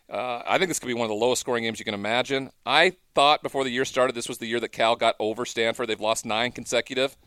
uh, 0.09 0.41
I 0.45 0.57
think 0.57 0.69
this 0.69 0.79
could 0.79 0.87
be 0.87 0.93
one 0.93 1.05
of 1.05 1.09
the 1.09 1.15
lowest 1.15 1.41
scoring 1.41 1.63
games 1.63 1.79
you 1.79 1.85
can 1.85 1.93
imagine. 1.93 2.51
I 2.65 2.95
thought 3.15 3.43
before 3.43 3.63
the 3.63 3.71
year 3.71 3.85
started 3.85 4.15
this 4.15 4.29
was 4.29 4.37
the 4.37 4.47
year 4.47 4.59
that 4.59 4.69
Cal 4.69 4.95
got 4.95 5.15
over 5.19 5.45
Stanford. 5.45 5.89
They've 5.89 5.99
lost 5.99 6.25
nine 6.25 6.51
consecutive. 6.51 7.17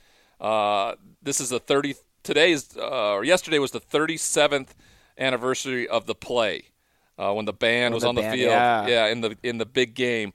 Uh, 0.41 0.95
this 1.23 1.41
is 1.41 1.51
the 1.51 1.61
30. 1.61 1.95
Today's 2.23 2.77
uh, 2.77 3.13
or 3.13 3.25
yesterday 3.25 3.59
was 3.59 3.71
the 3.71 3.81
37th 3.81 4.71
anniversary 5.19 5.87
of 5.87 6.07
the 6.07 6.15
play 6.15 6.65
uh, 7.19 7.33
when 7.33 7.45
the 7.45 7.53
band 7.53 7.93
when 7.93 7.95
was 7.95 8.03
the 8.03 8.09
on 8.09 8.15
band, 8.17 8.33
the 8.33 8.39
field. 8.39 8.51
Yeah. 8.51 8.87
yeah, 8.87 9.07
in 9.07 9.21
the 9.21 9.37
in 9.43 9.59
the 9.59 9.67
big 9.67 9.95
game. 9.95 10.33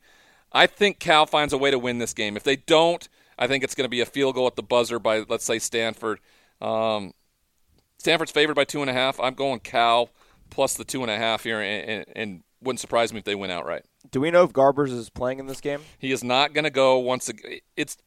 I 0.51 0.67
think 0.67 0.99
Cal 0.99 1.25
finds 1.25 1.53
a 1.53 1.57
way 1.57 1.71
to 1.71 1.79
win 1.79 1.99
this 1.99 2.13
game. 2.13 2.35
If 2.35 2.43
they 2.43 2.57
don't, 2.57 3.07
I 3.37 3.47
think 3.47 3.63
it's 3.63 3.75
going 3.75 3.85
to 3.85 3.89
be 3.89 4.01
a 4.01 4.05
field 4.05 4.35
goal 4.35 4.47
at 4.47 4.55
the 4.55 4.63
buzzer 4.63 4.99
by, 4.99 5.23
let's 5.27 5.45
say, 5.45 5.59
Stanford. 5.59 6.19
Um, 6.61 7.13
Stanford's 7.97 8.31
favored 8.31 8.55
by 8.55 8.63
two 8.63 8.81
and 8.81 8.89
a 8.89 8.93
half. 8.93 9.19
I'm 9.19 9.33
going 9.33 9.59
Cal 9.59 10.09
plus 10.49 10.73
the 10.73 10.83
two 10.83 11.01
and 11.01 11.11
a 11.11 11.17
half 11.17 11.43
here, 11.43 11.61
and, 11.61 11.89
and, 11.89 12.05
and 12.15 12.43
wouldn't 12.61 12.79
surprise 12.79 13.11
me 13.11 13.19
if 13.19 13.25
they 13.25 13.35
win 13.35 13.51
outright. 13.51 13.85
Do 14.11 14.21
we 14.21 14.31
know 14.31 14.43
if 14.43 14.53
Garbers 14.53 14.91
is 14.91 15.09
playing 15.09 15.39
in 15.39 15.47
this 15.47 15.61
game? 15.61 15.81
He 15.97 16.11
is 16.11 16.23
not 16.23 16.53
going 16.53 16.63
to 16.63 16.69
go 16.69 16.97
once. 16.99 17.29
Again. 17.29 17.59
It's 17.75 17.97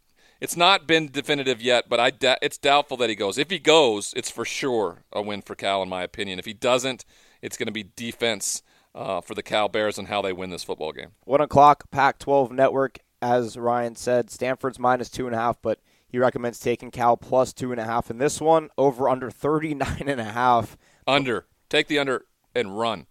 it's 0.40 0.57
not 0.57 0.87
been 0.87 1.11
definitive 1.11 1.62
yet, 1.62 1.88
but 1.88 2.01
I 2.01 2.11
da- 2.11 2.37
it's 2.43 2.59
doubtful 2.59 2.97
that 2.99 3.09
he 3.09 3.17
goes. 3.17 3.38
If 3.38 3.51
he 3.51 3.59
goes, 3.59 4.12
it's 4.17 4.31
for 4.31 4.45
sure 4.45 5.05
a 5.12 5.23
win 5.23 5.43
for 5.43 5.55
Cal, 5.55 5.83
in 5.83 5.88
my 5.88 6.03
opinion. 6.03 6.38
If 6.38 6.45
he 6.45 6.53
doesn't, 6.53 7.05
it's 7.40 7.57
going 7.57 7.67
to 7.67 7.73
be 7.73 7.90
defense 7.97 8.62
uh, 8.95 9.21
for 9.21 9.35
the 9.35 9.43
Cal 9.43 9.69
Bears 9.69 9.99
and 9.99 10.09
how 10.09 10.23
they 10.23 10.33
win 10.33 10.51
this 10.51 10.64
football 10.64 10.93
game. 10.93 11.12
One 11.25 11.40
o'clock, 11.40 11.90
Pac-12 11.90 12.51
Network. 12.51 12.99
As 13.23 13.57
Ryan 13.57 13.97
said, 13.97 14.29
Stanford's 14.29 14.79
minus 14.79 15.09
two 15.09 15.27
and 15.27 15.35
a 15.35 15.38
half, 15.38 15.57
but 15.62 15.81
he 16.14 16.18
recommends 16.20 16.61
taking 16.61 16.92
Cal 16.92 17.16
plus 17.16 17.53
two 17.53 17.72
and 17.72 17.81
a 17.81 17.85
half 17.85 18.09
in 18.09 18.18
this 18.18 18.40
one. 18.40 18.68
Over 18.79 19.09
under 19.09 19.33
39 19.33 20.05
and 20.07 20.20
a 20.20 20.24
half. 20.24 20.79
Under. 21.09 21.46
Take 21.68 21.88
the 21.88 21.98
under 21.98 22.27
and 22.55 22.79
run. 22.79 23.07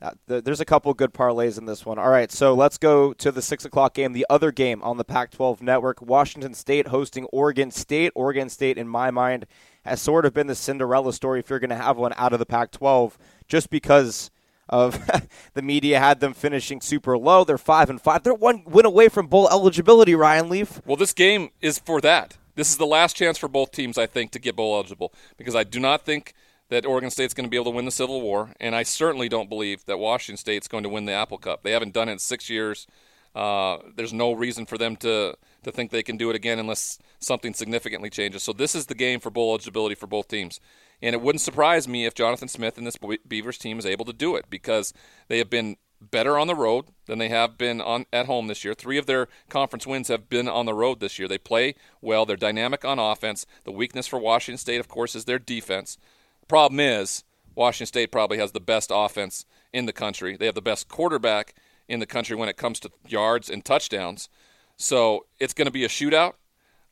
Uh, 0.00 0.12
there's 0.26 0.60
a 0.60 0.64
couple 0.64 0.94
good 0.94 1.12
parlays 1.12 1.58
in 1.58 1.66
this 1.66 1.84
one. 1.84 1.98
All 1.98 2.08
right, 2.08 2.32
so 2.32 2.54
let's 2.54 2.78
go 2.78 3.12
to 3.12 3.30
the 3.30 3.42
six 3.42 3.66
o'clock 3.66 3.92
game, 3.92 4.14
the 4.14 4.24
other 4.30 4.50
game 4.50 4.82
on 4.82 4.96
the 4.96 5.04
Pac-12 5.04 5.60
network. 5.60 6.00
Washington 6.00 6.54
State 6.54 6.88
hosting 6.88 7.26
Oregon 7.26 7.70
State. 7.70 8.12
Oregon 8.14 8.48
State, 8.48 8.78
in 8.78 8.88
my 8.88 9.10
mind, 9.10 9.44
has 9.84 10.00
sort 10.00 10.24
of 10.24 10.32
been 10.32 10.46
the 10.46 10.54
Cinderella 10.54 11.12
story 11.12 11.40
if 11.40 11.50
you're 11.50 11.58
going 11.58 11.68
to 11.68 11.76
have 11.76 11.98
one 11.98 12.14
out 12.16 12.32
of 12.32 12.38
the 12.38 12.46
Pac-12, 12.46 13.16
just 13.46 13.68
because 13.68 14.30
of 14.68 15.00
the 15.54 15.62
media 15.62 15.98
had 15.98 16.20
them 16.20 16.34
finishing 16.34 16.80
super 16.80 17.16
low. 17.16 17.44
They're 17.44 17.58
five 17.58 17.90
and 17.90 18.00
five. 18.00 18.22
They're 18.22 18.34
one 18.34 18.64
win 18.66 18.86
away 18.86 19.08
from 19.08 19.26
bowl 19.26 19.48
eligibility. 19.48 20.14
Ryan 20.14 20.48
Leaf. 20.48 20.80
Well, 20.84 20.96
this 20.96 21.12
game 21.12 21.50
is 21.60 21.78
for 21.78 22.00
that. 22.00 22.36
This 22.54 22.70
is 22.70 22.76
the 22.76 22.86
last 22.86 23.14
chance 23.14 23.38
for 23.38 23.48
both 23.48 23.70
teams, 23.70 23.96
I 23.96 24.06
think, 24.06 24.32
to 24.32 24.38
get 24.38 24.56
bowl 24.56 24.74
eligible 24.74 25.12
because 25.36 25.54
I 25.54 25.62
do 25.64 25.78
not 25.78 26.04
think 26.04 26.34
that 26.70 26.84
Oregon 26.84 27.10
State's 27.10 27.32
going 27.32 27.46
to 27.46 27.50
be 27.50 27.56
able 27.56 27.70
to 27.70 27.76
win 27.76 27.84
the 27.84 27.90
Civil 27.90 28.20
War, 28.20 28.50
and 28.60 28.74
I 28.74 28.82
certainly 28.82 29.28
don't 29.28 29.48
believe 29.48 29.84
that 29.86 29.98
Washington 29.98 30.36
State's 30.36 30.68
going 30.68 30.82
to 30.82 30.88
win 30.88 31.06
the 31.06 31.12
Apple 31.12 31.38
Cup. 31.38 31.62
They 31.62 31.70
haven't 31.70 31.94
done 31.94 32.08
it 32.08 32.12
in 32.12 32.18
six 32.18 32.50
years. 32.50 32.86
Uh, 33.34 33.78
there's 33.96 34.12
no 34.12 34.32
reason 34.32 34.66
for 34.66 34.76
them 34.76 34.96
to 34.96 35.36
to 35.64 35.72
think 35.72 35.90
they 35.90 36.02
can 36.02 36.16
do 36.16 36.30
it 36.30 36.36
again 36.36 36.58
unless 36.58 36.98
something 37.18 37.52
significantly 37.52 38.10
changes. 38.10 38.42
So 38.42 38.52
this 38.52 38.74
is 38.74 38.86
the 38.86 38.94
game 38.94 39.20
for 39.20 39.30
bowl 39.30 39.50
eligibility 39.50 39.94
for 39.94 40.06
both 40.06 40.28
teams. 40.28 40.60
And 41.00 41.14
it 41.14 41.20
wouldn't 41.20 41.40
surprise 41.40 41.86
me 41.86 42.06
if 42.06 42.14
Jonathan 42.14 42.48
Smith 42.48 42.76
and 42.76 42.86
this 42.86 42.96
Beavers 43.26 43.58
team 43.58 43.78
is 43.78 43.86
able 43.86 44.04
to 44.04 44.12
do 44.12 44.34
it 44.36 44.46
because 44.50 44.92
they 45.28 45.38
have 45.38 45.50
been 45.50 45.76
better 46.00 46.38
on 46.38 46.46
the 46.46 46.54
road 46.54 46.86
than 47.06 47.18
they 47.18 47.28
have 47.28 47.58
been 47.58 47.80
on 47.80 48.06
at 48.12 48.26
home 48.26 48.46
this 48.46 48.64
year. 48.64 48.74
Three 48.74 48.98
of 48.98 49.06
their 49.06 49.28
conference 49.48 49.86
wins 49.86 50.08
have 50.08 50.28
been 50.28 50.48
on 50.48 50.66
the 50.66 50.74
road 50.74 51.00
this 51.00 51.18
year. 51.18 51.28
They 51.28 51.38
play 51.38 51.74
well. 52.00 52.24
They're 52.24 52.36
dynamic 52.36 52.84
on 52.84 52.98
offense. 52.98 53.46
The 53.64 53.72
weakness 53.72 54.06
for 54.06 54.18
Washington 54.18 54.58
State, 54.58 54.80
of 54.80 54.88
course, 54.88 55.14
is 55.14 55.24
their 55.24 55.38
defense. 55.38 55.98
Problem 56.46 56.80
is 56.80 57.24
Washington 57.54 57.86
State 57.86 58.12
probably 58.12 58.38
has 58.38 58.52
the 58.52 58.60
best 58.60 58.90
offense 58.94 59.44
in 59.72 59.86
the 59.86 59.92
country. 59.92 60.36
They 60.36 60.46
have 60.46 60.54
the 60.54 60.62
best 60.62 60.88
quarterback 60.88 61.54
in 61.88 62.00
the 62.00 62.06
country 62.06 62.36
when 62.36 62.48
it 62.48 62.56
comes 62.56 62.80
to 62.80 62.90
yards 63.06 63.50
and 63.50 63.64
touchdowns. 63.64 64.28
So 64.76 65.26
it's 65.40 65.54
going 65.54 65.66
to 65.66 65.72
be 65.72 65.84
a 65.84 65.88
shootout. 65.88 66.34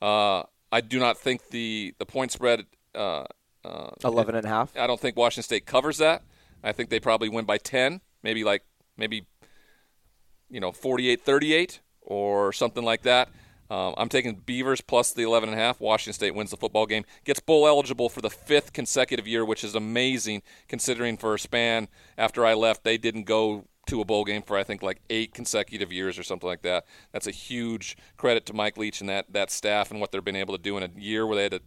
Uh, 0.02 0.44
I 0.72 0.80
do 0.80 0.98
not 0.98 1.16
think 1.16 1.50
the 1.50 1.94
the 1.98 2.06
point 2.06 2.32
spread. 2.32 2.66
Uh, 2.94 3.24
uh, 3.66 3.90
11 4.04 4.34
and 4.34 4.44
a 4.44 4.48
half. 4.48 4.76
I 4.76 4.86
don't 4.86 5.00
think 5.00 5.16
Washington 5.16 5.42
State 5.42 5.66
covers 5.66 5.98
that. 5.98 6.22
I 6.62 6.72
think 6.72 6.90
they 6.90 7.00
probably 7.00 7.28
win 7.28 7.44
by 7.44 7.58
10, 7.58 8.00
maybe 8.22 8.44
like 8.44 8.62
maybe 8.96 9.26
you 10.48 10.60
know 10.60 10.72
48-38 10.72 11.80
or 12.02 12.52
something 12.52 12.84
like 12.84 13.02
that. 13.02 13.28
Um, 13.68 13.94
I'm 13.96 14.08
taking 14.08 14.36
Beavers 14.36 14.80
plus 14.80 15.12
the 15.12 15.22
11 15.22 15.48
and 15.48 15.58
a 15.58 15.62
half. 15.62 15.80
Washington 15.80 16.12
State 16.12 16.34
wins 16.34 16.50
the 16.50 16.56
football 16.56 16.86
game, 16.86 17.04
gets 17.24 17.40
bowl 17.40 17.66
eligible 17.66 18.08
for 18.08 18.20
the 18.20 18.30
fifth 18.30 18.72
consecutive 18.72 19.26
year, 19.26 19.44
which 19.44 19.64
is 19.64 19.74
amazing 19.74 20.42
considering 20.68 21.16
for 21.16 21.34
a 21.34 21.38
span 21.38 21.88
after 22.16 22.46
I 22.46 22.54
left 22.54 22.84
they 22.84 22.96
didn't 22.96 23.24
go 23.24 23.64
to 23.86 24.00
a 24.00 24.04
bowl 24.04 24.24
game 24.24 24.42
for 24.42 24.56
I 24.56 24.64
think 24.64 24.82
like 24.82 25.00
eight 25.10 25.32
consecutive 25.32 25.92
years 25.92 26.18
or 26.18 26.22
something 26.22 26.48
like 26.48 26.62
that. 26.62 26.86
That's 27.12 27.26
a 27.26 27.32
huge 27.32 27.96
credit 28.16 28.46
to 28.46 28.52
Mike 28.52 28.76
Leach 28.76 29.00
and 29.00 29.08
that 29.08 29.32
that 29.32 29.50
staff 29.50 29.90
and 29.90 30.00
what 30.00 30.12
they've 30.12 30.24
been 30.24 30.36
able 30.36 30.56
to 30.56 30.62
do 30.62 30.76
in 30.76 30.82
a 30.82 30.90
year 30.96 31.26
where 31.26 31.36
they 31.36 31.44
had 31.44 31.54
a 31.54 31.60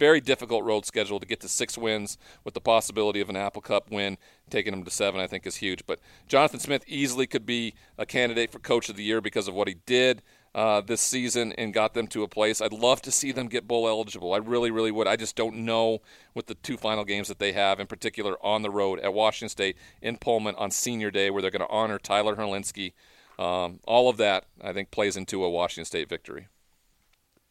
very 0.00 0.20
difficult 0.20 0.64
road 0.64 0.86
schedule 0.86 1.20
to 1.20 1.26
get 1.26 1.40
to 1.40 1.48
six 1.48 1.76
wins 1.76 2.16
with 2.42 2.54
the 2.54 2.60
possibility 2.60 3.20
of 3.20 3.28
an 3.28 3.36
Apple 3.36 3.60
Cup 3.60 3.90
win. 3.90 4.16
Taking 4.48 4.72
them 4.72 4.82
to 4.82 4.90
seven, 4.90 5.20
I 5.20 5.26
think, 5.28 5.46
is 5.46 5.56
huge. 5.56 5.86
But 5.86 6.00
Jonathan 6.26 6.58
Smith 6.58 6.82
easily 6.88 7.26
could 7.26 7.44
be 7.46 7.74
a 7.98 8.06
candidate 8.06 8.50
for 8.50 8.58
Coach 8.58 8.88
of 8.88 8.96
the 8.96 9.04
Year 9.04 9.20
because 9.20 9.46
of 9.46 9.54
what 9.54 9.68
he 9.68 9.76
did 9.84 10.22
uh, 10.54 10.80
this 10.80 11.02
season 11.02 11.52
and 11.52 11.74
got 11.74 11.92
them 11.92 12.06
to 12.08 12.22
a 12.22 12.28
place. 12.28 12.62
I'd 12.62 12.72
love 12.72 13.02
to 13.02 13.12
see 13.12 13.30
them 13.30 13.46
get 13.46 13.68
bowl 13.68 13.86
eligible. 13.86 14.32
I 14.32 14.38
really, 14.38 14.70
really 14.70 14.90
would. 14.90 15.06
I 15.06 15.16
just 15.16 15.36
don't 15.36 15.58
know 15.58 16.00
with 16.34 16.46
the 16.46 16.54
two 16.54 16.78
final 16.78 17.04
games 17.04 17.28
that 17.28 17.38
they 17.38 17.52
have, 17.52 17.78
in 17.78 17.86
particular 17.86 18.34
on 18.44 18.62
the 18.62 18.70
road 18.70 19.00
at 19.00 19.12
Washington 19.12 19.50
State 19.50 19.76
in 20.00 20.16
Pullman 20.16 20.54
on 20.56 20.70
Senior 20.70 21.10
Day, 21.10 21.28
where 21.28 21.42
they're 21.42 21.50
going 21.50 21.60
to 21.60 21.68
honor 21.68 21.98
Tyler 21.98 22.36
Hilinski. 22.36 22.94
Um, 23.38 23.80
all 23.84 24.08
of 24.08 24.16
that, 24.16 24.46
I 24.62 24.72
think, 24.72 24.90
plays 24.90 25.16
into 25.16 25.44
a 25.44 25.50
Washington 25.50 25.84
State 25.84 26.08
victory. 26.08 26.48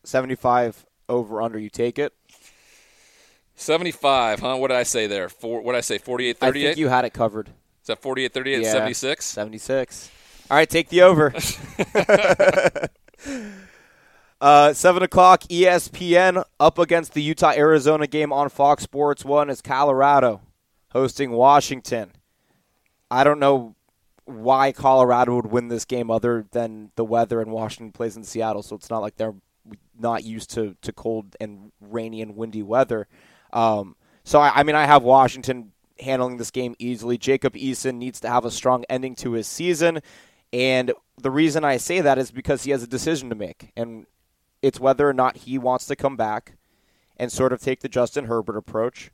75 0.04 0.86
over 1.08 1.42
under, 1.42 1.60
you 1.60 1.70
take 1.70 2.00
it? 2.00 2.14
75, 3.60 4.40
huh? 4.40 4.56
What 4.56 4.70
did 4.70 4.78
I 4.78 4.84
say 4.84 5.08
there? 5.08 5.30
For, 5.30 5.62
what 5.62 5.74
did 5.74 5.80
I 5.80 5.82
say, 5.82 5.98
48 5.98 6.38
38? 6.38 6.64
I 6.64 6.68
think 6.68 6.78
you 6.78 6.88
had 6.88 7.06
it 7.06 7.14
covered. 7.14 7.50
Is 7.82 7.88
that 7.88 8.02
48 8.02 8.34
38 8.34 8.64
yeah, 8.64 8.72
76? 8.72 9.26
76. 9.26 10.12
All 10.50 10.58
right, 10.58 10.70
take 10.70 10.90
the 10.90 11.02
over. 11.02 11.32
uh, 14.42 14.74
7 14.74 15.04
o'clock, 15.04 15.44
ESPN 15.44 16.44
up 16.60 16.80
against 16.80 17.14
the 17.14 17.22
Utah 17.22 17.52
Arizona 17.52 18.08
game 18.08 18.32
on 18.32 18.50
Fox 18.50 18.84
Sports 18.84 19.26
1 19.26 19.50
is 19.50 19.62
Colorado 19.62 20.42
hosting 20.92 21.32
Washington. 21.32 22.12
I 23.12 23.24
don't 23.24 23.40
know 23.40 23.76
why 24.26 24.72
Colorado 24.72 25.36
would 25.36 25.48
win 25.48 25.68
this 25.68 25.86
game 25.86 26.10
other 26.10 26.46
than 26.52 26.92
the 26.96 27.04
weather 27.04 27.42
and 27.42 27.52
Washington 27.52 27.92
plays 27.92 28.16
in 28.16 28.24
Seattle, 28.24 28.64
so 28.64 28.76
it's 28.76 28.90
not 28.90 29.00
like 29.00 29.18
they're 29.18 29.36
not 30.00 30.24
used 30.24 30.52
to, 30.52 30.76
to 30.82 30.94
cold 30.94 31.36
and 31.40 31.72
rainy 31.82 32.22
and 32.22 32.36
windy 32.36 32.64
weather. 32.64 33.08
Um, 33.52 33.96
so, 34.24 34.40
I, 34.40 34.60
I 34.60 34.64
mean, 34.64 34.76
I 34.76 34.86
have 34.86 35.04
Washington 35.04 35.72
handling 36.00 36.38
this 36.38 36.52
game 36.52 36.76
easily. 36.80 37.18
Jacob 37.18 37.54
Eason 37.56 37.96
needs 37.96 38.20
to 38.22 38.30
have 38.30 38.46
a 38.46 38.52
strong 38.52 38.86
ending 38.90 39.16
to 39.16 39.34
his 39.34 39.48
season. 39.48 40.02
And 40.52 40.94
the 41.18 41.32
reason 41.32 41.64
I 41.64 41.78
say 41.78 42.02
that 42.02 42.18
is 42.18 42.32
because 42.32 42.64
he 42.64 42.72
has 42.72 42.84
a 42.84 42.88
decision 42.88 43.30
to 43.30 43.36
make. 43.36 43.72
And 43.76 44.06
it's 44.62 44.80
whether 44.80 45.08
or 45.08 45.14
not 45.14 45.38
he 45.38 45.58
wants 45.58 45.86
to 45.88 45.96
come 45.96 46.16
back 46.16 46.58
and 47.18 47.32
sort 47.32 47.54
of 47.54 47.62
take 47.62 47.82
the 47.82 47.90
Justin 47.90 48.26
Herbert 48.26 48.58
approach, 48.58 49.12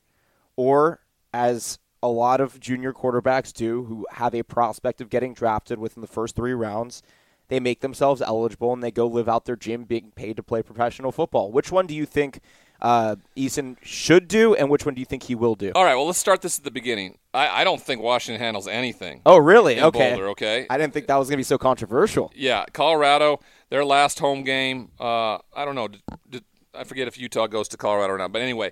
or 0.56 1.02
as 1.34 1.80
a 2.04 2.08
lot 2.08 2.40
of 2.40 2.60
junior 2.60 2.94
quarterbacks 2.94 3.52
do 3.52 3.86
who 3.86 4.06
have 4.12 4.36
a 4.36 4.44
prospect 4.44 5.02
of 5.02 5.10
getting 5.10 5.34
drafted 5.34 5.80
within 5.80 6.02
the 6.02 6.08
first 6.08 6.36
three 6.36 6.54
rounds, 6.54 7.02
they 7.48 7.60
make 7.60 7.82
themselves 7.82 8.22
eligible 8.22 8.74
and 8.74 8.84
they 8.84 8.92
go 8.92 9.08
live 9.08 9.28
out 9.28 9.46
their 9.46 9.56
dream 9.56 9.86
being 9.86 10.12
paid 10.12 10.36
to 10.38 10.44
play 10.44 10.62
professional 10.62 11.12
football. 11.12 11.52
Which 11.52 11.72
one 11.72 11.88
do 11.88 11.96
you 11.96 12.06
think 12.06 12.42
uh, 12.82 13.16
Eason 13.36 13.78
should 13.82 14.28
do, 14.28 14.56
and 14.56 14.70
which 14.70 14.86
one 14.86 14.96
do 14.96 15.00
you 15.00 15.06
think 15.06 15.24
he 15.24 15.36
will 15.36 15.56
do? 15.56 15.72
All 15.76 15.84
right, 15.84 15.96
well, 15.96 16.06
let's 16.06 16.20
start 16.20 16.42
this 16.42 16.58
at 16.58 16.64
the 16.64 16.72
beginning. 16.72 17.18
I, 17.34 17.62
I 17.62 17.64
don't 17.64 17.82
think 17.82 18.02
Washington 18.02 18.42
handles 18.42 18.68
anything. 18.68 19.22
Oh, 19.26 19.38
really? 19.38 19.82
Okay. 19.82 20.12
Boulder, 20.12 20.30
okay. 20.30 20.66
I 20.70 20.78
didn't 20.78 20.94
think 20.94 21.08
that 21.08 21.18
was 21.18 21.28
going 21.28 21.38
to 21.38 21.40
be 21.40 21.44
so 21.44 21.58
controversial. 21.58 22.32
Yeah, 22.36 22.66
Colorado, 22.74 23.40
their 23.70 23.86
last 23.86 24.20
home 24.20 24.44
game. 24.44 24.92
Uh, 25.00 25.36
I 25.56 25.66
don't 25.66 25.76
know. 25.76 25.88
Did, 25.88 26.02
did, 26.30 26.44
I 26.74 26.84
forget 26.84 27.08
if 27.08 27.18
Utah 27.18 27.48
goes 27.48 27.68
to 27.70 27.78
Colorado 27.78 28.14
or 28.14 28.18
not. 28.18 28.32
But 28.32 28.42
anyway, 28.42 28.72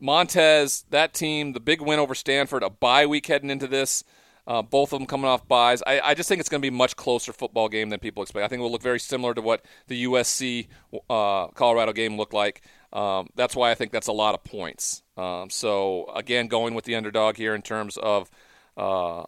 Montez, 0.00 0.84
that 0.90 1.14
team, 1.14 1.52
the 1.52 1.60
big 1.60 1.80
win 1.80 1.98
over 1.98 2.14
Stanford, 2.14 2.62
a 2.62 2.70
bye 2.70 3.06
week 3.06 3.26
heading 3.26 3.50
into 3.50 3.66
this. 3.66 4.04
Uh, 4.46 4.60
both 4.60 4.92
of 4.92 4.98
them 4.98 5.06
coming 5.06 5.26
off 5.26 5.46
byes. 5.46 5.82
I, 5.86 6.00
I 6.00 6.14
just 6.14 6.28
think 6.28 6.40
it's 6.40 6.48
going 6.48 6.60
to 6.60 6.68
be 6.68 6.74
a 6.74 6.76
much 6.76 6.96
closer 6.96 7.32
football 7.32 7.68
game 7.68 7.90
than 7.90 8.00
people 8.00 8.24
expect. 8.24 8.44
I 8.44 8.48
think 8.48 8.58
it 8.58 8.62
will 8.62 8.72
look 8.72 8.82
very 8.82 8.98
similar 8.98 9.34
to 9.34 9.40
what 9.40 9.64
the 9.86 10.04
USC 10.04 10.66
uh, 11.08 11.46
Colorado 11.48 11.92
game 11.92 12.16
looked 12.16 12.34
like. 12.34 12.62
Um, 12.92 13.28
that's 13.36 13.54
why 13.54 13.70
I 13.70 13.74
think 13.74 13.92
that's 13.92 14.08
a 14.08 14.12
lot 14.12 14.34
of 14.34 14.42
points. 14.42 15.02
Um, 15.16 15.48
so 15.48 16.10
again, 16.14 16.48
going 16.48 16.74
with 16.74 16.84
the 16.84 16.96
underdog 16.96 17.36
here 17.36 17.54
in 17.54 17.62
terms 17.62 17.96
of 17.96 18.30
uh, 18.76 19.24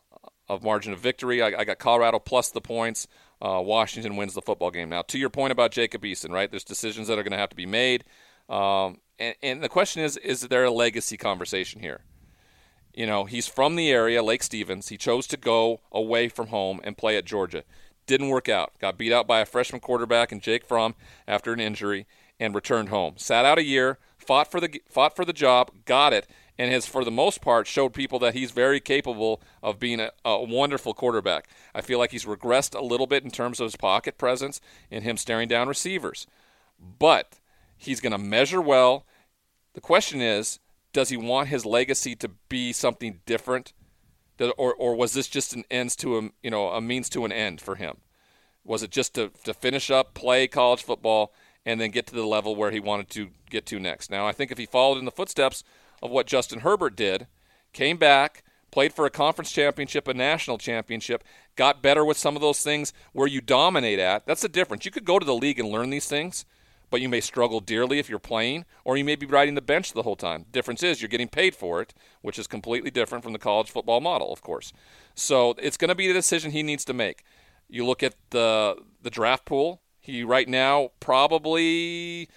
of 0.48 0.62
margin 0.62 0.92
of 0.92 0.98
victory, 0.98 1.42
I, 1.42 1.60
I, 1.60 1.64
got 1.64 1.78
Colorado 1.78 2.18
plus 2.18 2.50
the 2.50 2.60
points. 2.60 3.06
Uh, 3.40 3.60
Washington 3.64 4.16
wins 4.16 4.34
the 4.34 4.42
football 4.42 4.70
game. 4.70 4.88
Now, 4.88 5.02
to 5.02 5.18
your 5.18 5.30
point 5.30 5.52
about 5.52 5.70
Jacob 5.70 6.02
Eason, 6.02 6.30
right? 6.30 6.50
There's 6.50 6.64
decisions 6.64 7.08
that 7.08 7.18
are 7.18 7.22
going 7.22 7.32
to 7.32 7.38
have 7.38 7.50
to 7.50 7.56
be 7.56 7.66
made, 7.66 8.04
um, 8.48 9.00
and, 9.18 9.34
and 9.42 9.62
the 9.62 9.68
question 9.68 10.02
is: 10.02 10.16
Is 10.18 10.42
there 10.42 10.64
a 10.64 10.70
legacy 10.70 11.16
conversation 11.16 11.80
here? 11.80 12.00
You 12.94 13.06
know, 13.06 13.24
he's 13.24 13.48
from 13.48 13.74
the 13.74 13.90
area, 13.90 14.22
Lake 14.22 14.42
Stevens. 14.42 14.88
He 14.88 14.96
chose 14.96 15.26
to 15.28 15.36
go 15.36 15.80
away 15.90 16.28
from 16.28 16.48
home 16.48 16.80
and 16.84 16.96
play 16.96 17.16
at 17.16 17.24
Georgia. 17.24 17.64
Didn't 18.06 18.28
work 18.28 18.48
out. 18.48 18.72
Got 18.78 18.98
beat 18.98 19.12
out 19.12 19.26
by 19.26 19.40
a 19.40 19.46
freshman 19.46 19.80
quarterback 19.80 20.30
and 20.30 20.40
Jake 20.40 20.64
Fromm 20.64 20.94
after 21.26 21.52
an 21.52 21.60
injury 21.60 22.06
and 22.38 22.54
returned 22.54 22.90
home. 22.90 23.14
Sat 23.16 23.44
out 23.44 23.58
a 23.58 23.64
year, 23.64 23.98
fought 24.16 24.50
for 24.50 24.60
the 24.60 24.80
fought 24.88 25.16
for 25.16 25.24
the 25.24 25.32
job, 25.32 25.70
got 25.84 26.12
it, 26.12 26.28
and 26.58 26.70
has 26.70 26.86
for 26.86 27.04
the 27.04 27.10
most 27.10 27.40
part 27.40 27.66
showed 27.66 27.92
people 27.92 28.18
that 28.20 28.34
he's 28.34 28.50
very 28.50 28.80
capable 28.80 29.42
of 29.62 29.78
being 29.78 30.00
a, 30.00 30.10
a, 30.24 30.44
wonderful 30.44 30.94
quarterback. 30.94 31.48
I 31.74 31.80
feel 31.80 31.98
like 31.98 32.12
he's 32.12 32.24
regressed 32.24 32.78
a 32.78 32.84
little 32.84 33.06
bit 33.06 33.24
in 33.24 33.30
terms 33.30 33.60
of 33.60 33.66
his 33.66 33.76
pocket 33.76 34.18
presence 34.18 34.60
and 34.90 35.02
him 35.02 35.16
staring 35.16 35.48
down 35.48 35.68
receivers. 35.68 36.26
But 36.98 37.40
he's 37.76 38.00
going 38.00 38.12
to 38.12 38.18
measure 38.18 38.60
well. 38.60 39.04
The 39.72 39.80
question 39.80 40.20
is, 40.20 40.60
does 40.94 41.10
he 41.10 41.18
want 41.18 41.48
his 41.48 41.66
legacy 41.66 42.16
to 42.16 42.30
be 42.48 42.72
something 42.72 43.20
different? 43.26 43.74
Or, 44.40 44.74
or 44.74 44.94
was 44.94 45.12
this 45.12 45.28
just 45.28 45.52
an 45.52 45.64
ends 45.70 45.94
to 45.96 46.18
a 46.18 46.22
you 46.42 46.50
know 46.50 46.68
a 46.68 46.80
means 46.80 47.10
to 47.10 47.26
an 47.26 47.32
end 47.32 47.60
for 47.60 47.74
him? 47.74 47.98
Was 48.64 48.82
it 48.82 48.90
just 48.90 49.14
to, 49.14 49.30
to 49.44 49.52
finish 49.52 49.90
up, 49.90 50.14
play 50.14 50.48
college 50.48 50.82
football, 50.82 51.34
and 51.66 51.80
then 51.80 51.90
get 51.90 52.06
to 52.06 52.14
the 52.14 52.26
level 52.26 52.56
where 52.56 52.70
he 52.70 52.80
wanted 52.80 53.10
to 53.10 53.30
get 53.50 53.66
to 53.66 53.78
next. 53.78 54.10
Now, 54.10 54.26
I 54.26 54.32
think 54.32 54.50
if 54.50 54.58
he 54.58 54.66
followed 54.66 54.98
in 54.98 55.04
the 55.04 55.10
footsteps 55.10 55.64
of 56.02 56.10
what 56.10 56.26
Justin 56.26 56.60
Herbert 56.60 56.96
did, 56.96 57.26
came 57.72 57.96
back, 57.96 58.44
played 58.70 58.92
for 58.92 59.06
a 59.06 59.10
conference 59.10 59.52
championship, 59.52 60.08
a 60.08 60.14
national 60.14 60.58
championship, 60.58 61.24
got 61.56 61.82
better 61.82 62.04
with 62.04 62.18
some 62.18 62.36
of 62.36 62.42
those 62.42 62.62
things 62.62 62.92
where 63.12 63.28
you 63.28 63.40
dominate 63.40 63.98
at, 63.98 64.26
that's 64.26 64.42
the 64.42 64.48
difference. 64.48 64.84
You 64.84 64.90
could 64.90 65.04
go 65.04 65.18
to 65.18 65.26
the 65.26 65.34
league 65.34 65.58
and 65.58 65.68
learn 65.68 65.90
these 65.90 66.08
things, 66.08 66.44
but 66.94 67.00
you 67.00 67.08
may 67.08 67.20
struggle 67.20 67.58
dearly 67.58 67.98
if 67.98 68.08
you're 68.08 68.20
playing, 68.20 68.64
or 68.84 68.96
you 68.96 69.04
may 69.04 69.16
be 69.16 69.26
riding 69.26 69.56
the 69.56 69.60
bench 69.60 69.92
the 69.92 70.04
whole 70.04 70.14
time. 70.14 70.46
Difference 70.52 70.80
is 70.80 71.02
you're 71.02 71.08
getting 71.08 71.26
paid 71.26 71.52
for 71.52 71.82
it, 71.82 71.92
which 72.22 72.38
is 72.38 72.46
completely 72.46 72.88
different 72.88 73.24
from 73.24 73.32
the 73.32 73.38
college 73.40 73.68
football 73.68 74.00
model, 74.00 74.32
of 74.32 74.42
course. 74.42 74.72
So 75.12 75.56
it's 75.58 75.76
going 75.76 75.88
to 75.88 75.96
be 75.96 76.06
the 76.06 76.14
decision 76.14 76.52
he 76.52 76.62
needs 76.62 76.84
to 76.84 76.92
make. 76.92 77.24
You 77.68 77.84
look 77.84 78.04
at 78.04 78.14
the 78.30 78.76
the 79.02 79.10
draft 79.10 79.44
pool. 79.44 79.80
He 79.98 80.22
right 80.22 80.48
now 80.48 80.90
probably, 81.00 82.28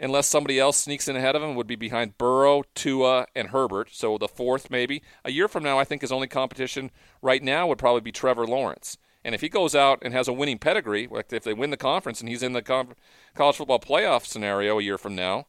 unless 0.00 0.26
somebody 0.28 0.58
else 0.58 0.78
sneaks 0.78 1.08
in 1.08 1.16
ahead 1.16 1.36
of 1.36 1.42
him, 1.42 1.54
would 1.54 1.66
be 1.66 1.76
behind 1.76 2.16
Burrow, 2.16 2.62
Tua, 2.74 3.26
and 3.36 3.48
Herbert. 3.48 3.90
So 3.92 4.16
the 4.16 4.28
fourth 4.28 4.70
maybe. 4.70 5.02
A 5.26 5.30
year 5.30 5.46
from 5.46 5.62
now, 5.62 5.78
I 5.78 5.84
think 5.84 6.00
his 6.00 6.10
only 6.10 6.26
competition 6.26 6.90
right 7.20 7.42
now 7.42 7.66
would 7.66 7.76
probably 7.76 8.00
be 8.00 8.12
Trevor 8.12 8.46
Lawrence. 8.46 8.96
And 9.26 9.34
if 9.34 9.40
he 9.40 9.48
goes 9.48 9.74
out 9.74 9.98
and 10.02 10.14
has 10.14 10.28
a 10.28 10.32
winning 10.32 10.56
pedigree, 10.56 11.08
like 11.10 11.32
if 11.32 11.42
they 11.42 11.52
win 11.52 11.70
the 11.70 11.76
conference 11.76 12.20
and 12.20 12.28
he's 12.28 12.44
in 12.44 12.52
the 12.52 12.62
college 12.62 13.56
football 13.56 13.80
playoff 13.80 14.24
scenario 14.24 14.78
a 14.78 14.82
year 14.82 14.96
from 14.96 15.16
now, 15.16 15.48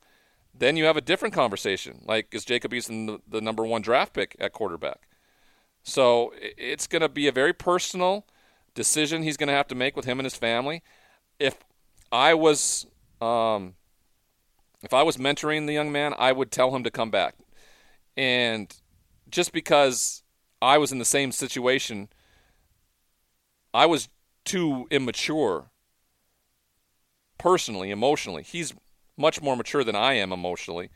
then 0.51 0.77
you 0.77 0.85
have 0.85 0.97
a 0.97 1.01
different 1.01 1.35
conversation. 1.35 2.01
Like, 2.03 2.27
is 2.31 2.43
Jacob 2.43 2.71
Eason 2.71 3.05
the, 3.05 3.19
the 3.27 3.39
number 3.39 3.63
one 3.63 3.83
draft 3.83 4.13
pick 4.13 4.35
at 4.39 4.51
quarterback? 4.51 5.07
So 5.83 6.33
it's 6.39 6.87
going 6.87 7.03
to 7.03 7.07
be 7.07 7.27
a 7.27 7.31
very 7.31 7.53
personal 7.53 8.25
decision 8.73 9.21
he's 9.21 9.37
going 9.37 9.47
to 9.47 9.53
have 9.53 9.67
to 9.67 9.75
make 9.75 9.95
with 9.95 10.05
him 10.05 10.17
and 10.17 10.25
his 10.25 10.35
family. 10.35 10.81
If 11.37 11.57
I 12.11 12.33
was 12.33 12.87
um, 13.21 13.75
if 14.81 14.91
I 14.91 15.03
was 15.03 15.17
mentoring 15.17 15.67
the 15.67 15.73
young 15.73 15.91
man, 15.91 16.15
I 16.17 16.31
would 16.31 16.49
tell 16.51 16.75
him 16.75 16.83
to 16.83 16.89
come 16.89 17.11
back. 17.11 17.35
And 18.17 18.75
just 19.29 19.53
because 19.53 20.23
I 20.63 20.79
was 20.79 20.91
in 20.91 20.97
the 20.97 21.05
same 21.05 21.31
situation 21.31 22.09
I 23.77 23.85
was 23.85 24.09
too 24.43 24.87
immature 24.89 25.69
personally, 27.37 27.91
emotionally. 27.91 28.41
He's 28.41 28.73
much 29.15 29.39
more 29.39 29.55
mature 29.55 29.83
than 29.83 29.95
I 29.95 30.13
am 30.13 30.31
emotionally. 30.31 30.89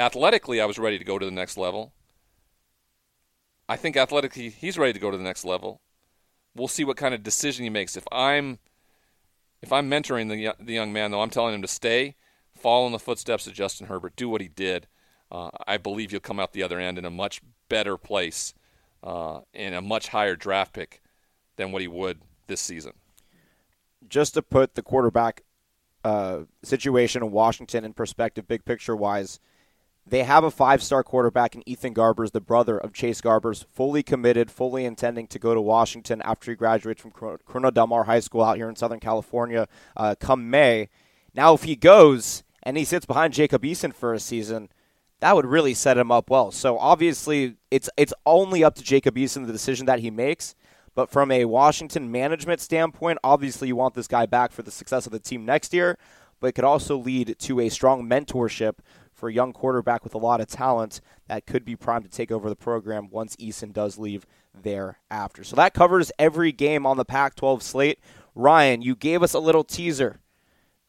Athletically, 0.00 0.60
I 0.60 0.64
was 0.64 0.80
ready 0.80 0.98
to 0.98 1.04
go 1.04 1.20
to 1.20 1.24
the 1.24 1.30
next 1.30 1.56
level. 1.56 1.92
I 3.68 3.76
think 3.76 3.96
athletically, 3.96 4.48
he's 4.48 4.76
ready 4.76 4.92
to 4.94 4.98
go 4.98 5.12
to 5.12 5.16
the 5.16 5.22
next 5.22 5.44
level. 5.44 5.80
We'll 6.56 6.66
see 6.66 6.82
what 6.82 6.96
kind 6.96 7.14
of 7.14 7.22
decision 7.22 7.62
he 7.62 7.70
makes. 7.70 7.96
If 7.96 8.04
I'm 8.10 8.58
if 9.62 9.72
I'm 9.72 9.88
mentoring 9.88 10.28
the 10.28 10.56
the 10.58 10.74
young 10.74 10.92
man, 10.92 11.12
though, 11.12 11.22
I'm 11.22 11.30
telling 11.30 11.54
him 11.54 11.62
to 11.62 11.68
stay, 11.68 12.16
follow 12.56 12.86
in 12.86 12.92
the 12.92 12.98
footsteps 12.98 13.46
of 13.46 13.52
Justin 13.52 13.86
Herbert, 13.86 14.16
do 14.16 14.28
what 14.28 14.40
he 14.40 14.48
did. 14.48 14.88
Uh, 15.30 15.50
I 15.68 15.76
believe 15.76 16.10
he'll 16.10 16.18
come 16.18 16.40
out 16.40 16.52
the 16.52 16.64
other 16.64 16.80
end 16.80 16.98
in 16.98 17.04
a 17.04 17.10
much 17.10 17.42
better 17.68 17.96
place, 17.96 18.54
uh, 19.04 19.42
in 19.54 19.72
a 19.72 19.80
much 19.80 20.08
higher 20.08 20.34
draft 20.34 20.72
pick 20.72 20.98
than 21.56 21.72
what 21.72 21.82
he 21.82 21.88
would 21.88 22.20
this 22.46 22.60
season. 22.60 22.92
Just 24.08 24.34
to 24.34 24.42
put 24.42 24.74
the 24.74 24.82
quarterback 24.82 25.42
uh, 26.04 26.40
situation 26.62 27.22
in 27.22 27.30
Washington 27.30 27.84
in 27.84 27.92
perspective, 27.92 28.48
big 28.48 28.64
picture 28.64 28.96
wise, 28.96 29.38
they 30.06 30.24
have 30.24 30.42
a 30.42 30.50
five 30.50 30.82
star 30.82 31.04
quarterback 31.04 31.54
in 31.54 31.66
Ethan 31.68 31.94
Garbers, 31.94 32.32
the 32.32 32.40
brother 32.40 32.76
of 32.76 32.92
Chase 32.92 33.20
Garbers, 33.20 33.64
fully 33.72 34.02
committed, 34.02 34.50
fully 34.50 34.84
intending 34.84 35.28
to 35.28 35.38
go 35.38 35.54
to 35.54 35.60
Washington 35.60 36.20
after 36.22 36.50
he 36.50 36.56
graduates 36.56 37.00
from 37.00 37.12
Corona 37.12 37.70
Del 37.70 37.86
Mar 37.86 38.04
High 38.04 38.20
School 38.20 38.42
out 38.42 38.56
here 38.56 38.68
in 38.68 38.76
Southern 38.76 39.00
California 39.00 39.68
uh, 39.96 40.16
come 40.18 40.50
May. 40.50 40.88
Now, 41.34 41.54
if 41.54 41.62
he 41.62 41.76
goes 41.76 42.42
and 42.64 42.76
he 42.76 42.84
sits 42.84 43.06
behind 43.06 43.32
Jacob 43.32 43.62
Eason 43.62 43.94
for 43.94 44.12
a 44.12 44.20
season, 44.20 44.70
that 45.20 45.36
would 45.36 45.46
really 45.46 45.72
set 45.72 45.96
him 45.96 46.10
up 46.10 46.30
well. 46.30 46.50
So 46.50 46.78
obviously, 46.78 47.54
it's 47.70 47.88
it's 47.96 48.12
only 48.26 48.64
up 48.64 48.74
to 48.74 48.82
Jacob 48.82 49.14
Eason 49.14 49.46
the 49.46 49.52
decision 49.52 49.86
that 49.86 50.00
he 50.00 50.10
makes. 50.10 50.56
But 50.94 51.10
from 51.10 51.30
a 51.30 51.46
Washington 51.46 52.10
management 52.10 52.60
standpoint, 52.60 53.18
obviously 53.24 53.68
you 53.68 53.76
want 53.76 53.94
this 53.94 54.08
guy 54.08 54.26
back 54.26 54.52
for 54.52 54.62
the 54.62 54.70
success 54.70 55.06
of 55.06 55.12
the 55.12 55.18
team 55.18 55.44
next 55.44 55.72
year. 55.72 55.98
But 56.40 56.48
it 56.48 56.52
could 56.52 56.64
also 56.64 56.96
lead 56.96 57.36
to 57.38 57.60
a 57.60 57.68
strong 57.68 58.06
mentorship 58.08 58.78
for 59.12 59.28
a 59.28 59.32
young 59.32 59.52
quarterback 59.52 60.02
with 60.04 60.14
a 60.14 60.18
lot 60.18 60.40
of 60.40 60.48
talent 60.48 61.00
that 61.28 61.46
could 61.46 61.64
be 61.64 61.76
primed 61.76 62.04
to 62.04 62.10
take 62.10 62.32
over 62.32 62.48
the 62.48 62.56
program 62.56 63.08
once 63.10 63.36
Eason 63.36 63.72
does 63.72 63.96
leave 63.96 64.26
thereafter. 64.60 65.44
So 65.44 65.56
that 65.56 65.74
covers 65.74 66.10
every 66.18 66.52
game 66.52 66.84
on 66.84 66.96
the 66.96 67.04
Pac 67.04 67.36
12 67.36 67.62
slate. 67.62 68.00
Ryan, 68.34 68.82
you 68.82 68.96
gave 68.96 69.22
us 69.22 69.34
a 69.34 69.38
little 69.38 69.64
teaser. 69.64 70.18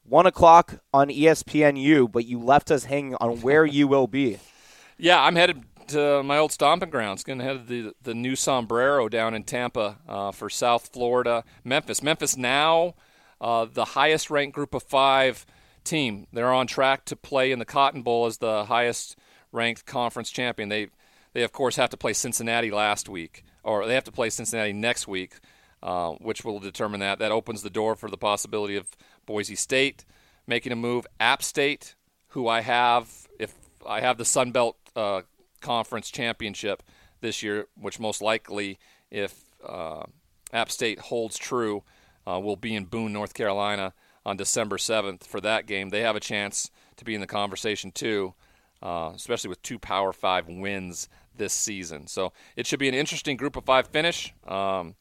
One 0.03 0.25
o'clock 0.25 0.79
on 0.93 1.09
ESPNU, 1.09 2.11
but 2.11 2.25
you 2.25 2.39
left 2.39 2.71
us 2.71 2.85
hanging 2.85 3.15
on 3.21 3.41
where 3.41 3.65
you 3.65 3.87
will 3.87 4.07
be. 4.07 4.39
Yeah, 4.95 5.21
I'm 5.21 5.35
headed 5.35 5.63
to 5.89 6.23
my 6.23 6.37
old 6.37 6.51
stomping 6.51 6.89
grounds. 6.89 7.23
Going 7.23 7.39
to 7.39 7.45
head 7.45 7.67
to 7.67 7.83
the, 7.83 7.95
the 8.01 8.13
new 8.13 8.35
Sombrero 8.35 9.09
down 9.09 9.33
in 9.33 9.43
Tampa 9.43 9.97
uh, 10.07 10.31
for 10.31 10.49
South 10.49 10.89
Florida, 10.93 11.43
Memphis. 11.63 12.03
Memphis 12.03 12.37
now 12.37 12.95
uh, 13.41 13.65
the 13.71 13.85
highest 13.85 14.29
ranked 14.29 14.55
group 14.55 14.73
of 14.73 14.83
five 14.83 15.45
team. 15.83 16.27
They're 16.31 16.53
on 16.53 16.67
track 16.67 17.05
to 17.05 17.15
play 17.15 17.51
in 17.51 17.59
the 17.59 17.65
Cotton 17.65 18.01
Bowl 18.01 18.25
as 18.25 18.37
the 18.37 18.65
highest 18.65 19.17
ranked 19.51 19.85
conference 19.85 20.31
champion. 20.31 20.69
They 20.69 20.87
they 21.33 21.43
of 21.43 21.51
course 21.51 21.75
have 21.75 21.89
to 21.89 21.97
play 21.97 22.13
Cincinnati 22.13 22.71
last 22.71 23.09
week, 23.09 23.43
or 23.63 23.85
they 23.85 23.95
have 23.95 24.03
to 24.05 24.11
play 24.11 24.29
Cincinnati 24.29 24.73
next 24.73 25.07
week, 25.07 25.35
uh, 25.81 26.11
which 26.13 26.45
will 26.45 26.59
determine 26.59 26.99
that. 26.99 27.19
That 27.19 27.31
opens 27.31 27.63
the 27.63 27.69
door 27.69 27.95
for 27.95 28.09
the 28.09 28.17
possibility 28.17 28.75
of 28.75 28.87
Boise 29.25 29.55
State 29.55 30.05
making 30.47 30.71
a 30.71 30.75
move. 30.75 31.07
App 31.19 31.43
State, 31.43 31.95
who 32.29 32.47
I 32.47 32.61
have, 32.61 33.27
if 33.39 33.53
I 33.87 34.01
have 34.01 34.17
the 34.17 34.25
Sun 34.25 34.51
Belt 34.51 34.77
uh, 34.95 35.21
Conference 35.63 36.11
championship 36.11 36.83
this 37.21 37.41
year, 37.41 37.65
which 37.79 37.99
most 37.99 38.21
likely, 38.21 38.77
if 39.09 39.45
uh, 39.67 40.03
App 40.51 40.69
State 40.69 40.99
holds 40.99 41.37
true, 41.37 41.83
uh, 42.27 42.39
will 42.39 42.55
be 42.55 42.75
in 42.75 42.85
Boone, 42.85 43.11
North 43.11 43.33
Carolina 43.33 43.93
on 44.25 44.37
December 44.37 44.77
7th 44.77 45.23
for 45.23 45.41
that 45.41 45.65
game. 45.65 45.89
They 45.89 46.01
have 46.01 46.15
a 46.15 46.19
chance 46.19 46.69
to 46.97 47.05
be 47.05 47.15
in 47.15 47.21
the 47.21 47.27
conversation 47.27 47.91
too, 47.91 48.33
uh, 48.81 49.11
especially 49.15 49.49
with 49.49 49.61
two 49.63 49.79
Power 49.79 50.13
Five 50.13 50.47
wins 50.47 51.09
this 51.35 51.53
season. 51.53 52.07
So 52.07 52.31
it 52.55 52.67
should 52.67 52.79
be 52.79 52.89
an 52.89 52.95
interesting 52.95 53.37
Group 53.37 53.55
of 53.55 53.65
Five 53.65 53.87
finish. 53.87 54.33
Um, 54.47 54.95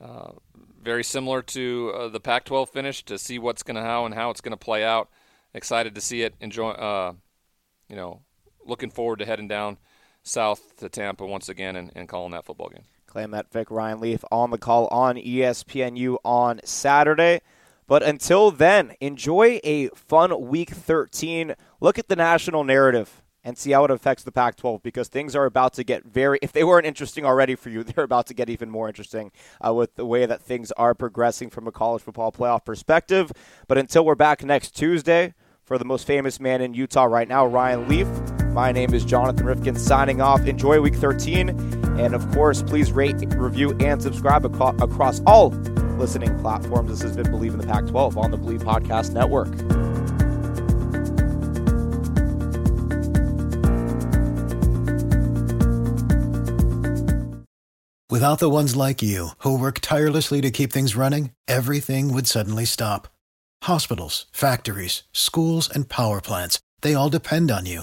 uh, 0.00 0.32
very 0.82 1.04
similar 1.04 1.40
to 1.40 1.92
uh, 1.94 2.08
the 2.08 2.20
Pac-12 2.20 2.68
finish 2.68 3.02
to 3.04 3.18
see 3.18 3.38
what's 3.38 3.62
going 3.62 3.76
to 3.76 3.82
how 3.82 4.04
and 4.04 4.14
how 4.14 4.30
it's 4.30 4.42
going 4.42 4.52
to 4.52 4.56
play 4.56 4.84
out. 4.84 5.08
Excited 5.54 5.94
to 5.94 6.00
see 6.00 6.22
it. 6.22 6.34
Enjoy. 6.40 6.70
Uh, 6.70 7.14
you 7.88 7.96
know, 7.96 8.20
looking 8.66 8.90
forward 8.90 9.18
to 9.20 9.26
heading 9.26 9.48
down 9.48 9.78
south 10.22 10.76
to 10.78 10.88
Tampa 10.88 11.26
once 11.26 11.48
again 11.48 11.76
and, 11.76 11.92
and 11.94 12.08
calling 12.08 12.32
that 12.32 12.44
football 12.44 12.68
game. 12.68 12.84
That 13.30 13.52
Vic 13.52 13.70
Ryan 13.70 14.00
Leaf 14.00 14.24
on 14.32 14.50
the 14.50 14.58
call 14.58 14.88
on 14.88 15.16
ESPNU 15.16 16.16
on 16.24 16.60
Saturday. 16.64 17.42
But 17.86 18.02
until 18.02 18.50
then, 18.50 18.94
enjoy 19.00 19.60
a 19.62 19.88
fun 19.90 20.48
week 20.48 20.70
13. 20.70 21.54
Look 21.80 21.98
at 21.98 22.08
the 22.08 22.16
national 22.16 22.64
narrative 22.64 23.22
and 23.44 23.58
see 23.58 23.72
how 23.72 23.84
it 23.84 23.90
affects 23.90 24.24
the 24.24 24.32
Pac 24.32 24.56
12 24.56 24.82
because 24.82 25.08
things 25.08 25.36
are 25.36 25.44
about 25.44 25.74
to 25.74 25.84
get 25.84 26.04
very, 26.04 26.38
if 26.40 26.50
they 26.50 26.64
weren't 26.64 26.86
interesting 26.86 27.26
already 27.26 27.54
for 27.54 27.68
you, 27.68 27.84
they're 27.84 28.04
about 28.04 28.26
to 28.28 28.34
get 28.34 28.48
even 28.48 28.70
more 28.70 28.88
interesting 28.88 29.30
uh, 29.64 29.72
with 29.72 29.94
the 29.96 30.06
way 30.06 30.26
that 30.26 30.40
things 30.40 30.72
are 30.72 30.94
progressing 30.94 31.50
from 31.50 31.68
a 31.68 31.72
college 31.72 32.02
football 32.02 32.32
playoff 32.32 32.64
perspective. 32.64 33.30
But 33.68 33.78
until 33.78 34.04
we're 34.04 34.14
back 34.14 34.42
next 34.42 34.70
Tuesday, 34.74 35.34
for 35.62 35.78
the 35.78 35.84
most 35.84 36.06
famous 36.06 36.40
man 36.40 36.60
in 36.60 36.74
Utah 36.74 37.04
right 37.04 37.28
now, 37.28 37.46
Ryan 37.46 37.88
Leaf, 37.88 38.43
my 38.54 38.70
name 38.70 38.94
is 38.94 39.04
Jonathan 39.04 39.46
Rifkin 39.46 39.76
signing 39.76 40.20
off. 40.20 40.46
Enjoy 40.46 40.80
week 40.80 40.94
13. 40.94 41.48
And 41.98 42.14
of 42.14 42.30
course, 42.32 42.62
please 42.62 42.92
rate, 42.92 43.16
review, 43.34 43.76
and 43.80 44.00
subscribe 44.00 44.44
across 44.46 45.20
all 45.26 45.50
listening 45.98 46.38
platforms. 46.38 46.90
This 46.90 47.02
has 47.02 47.16
been 47.16 47.30
Believe 47.30 47.52
in 47.52 47.60
the 47.60 47.66
Pac 47.66 47.86
12 47.86 48.16
on 48.16 48.30
the 48.30 48.36
Believe 48.36 48.62
Podcast 48.62 49.12
Network. 49.12 49.52
Without 58.08 58.38
the 58.38 58.48
ones 58.48 58.76
like 58.76 59.02
you, 59.02 59.30
who 59.38 59.58
work 59.58 59.80
tirelessly 59.80 60.40
to 60.40 60.52
keep 60.52 60.72
things 60.72 60.94
running, 60.94 61.32
everything 61.48 62.14
would 62.14 62.28
suddenly 62.28 62.64
stop. 62.64 63.08
Hospitals, 63.64 64.26
factories, 64.30 65.02
schools, 65.12 65.68
and 65.68 65.88
power 65.88 66.20
plants, 66.20 66.60
they 66.82 66.94
all 66.94 67.08
depend 67.08 67.50
on 67.50 67.66
you. 67.66 67.82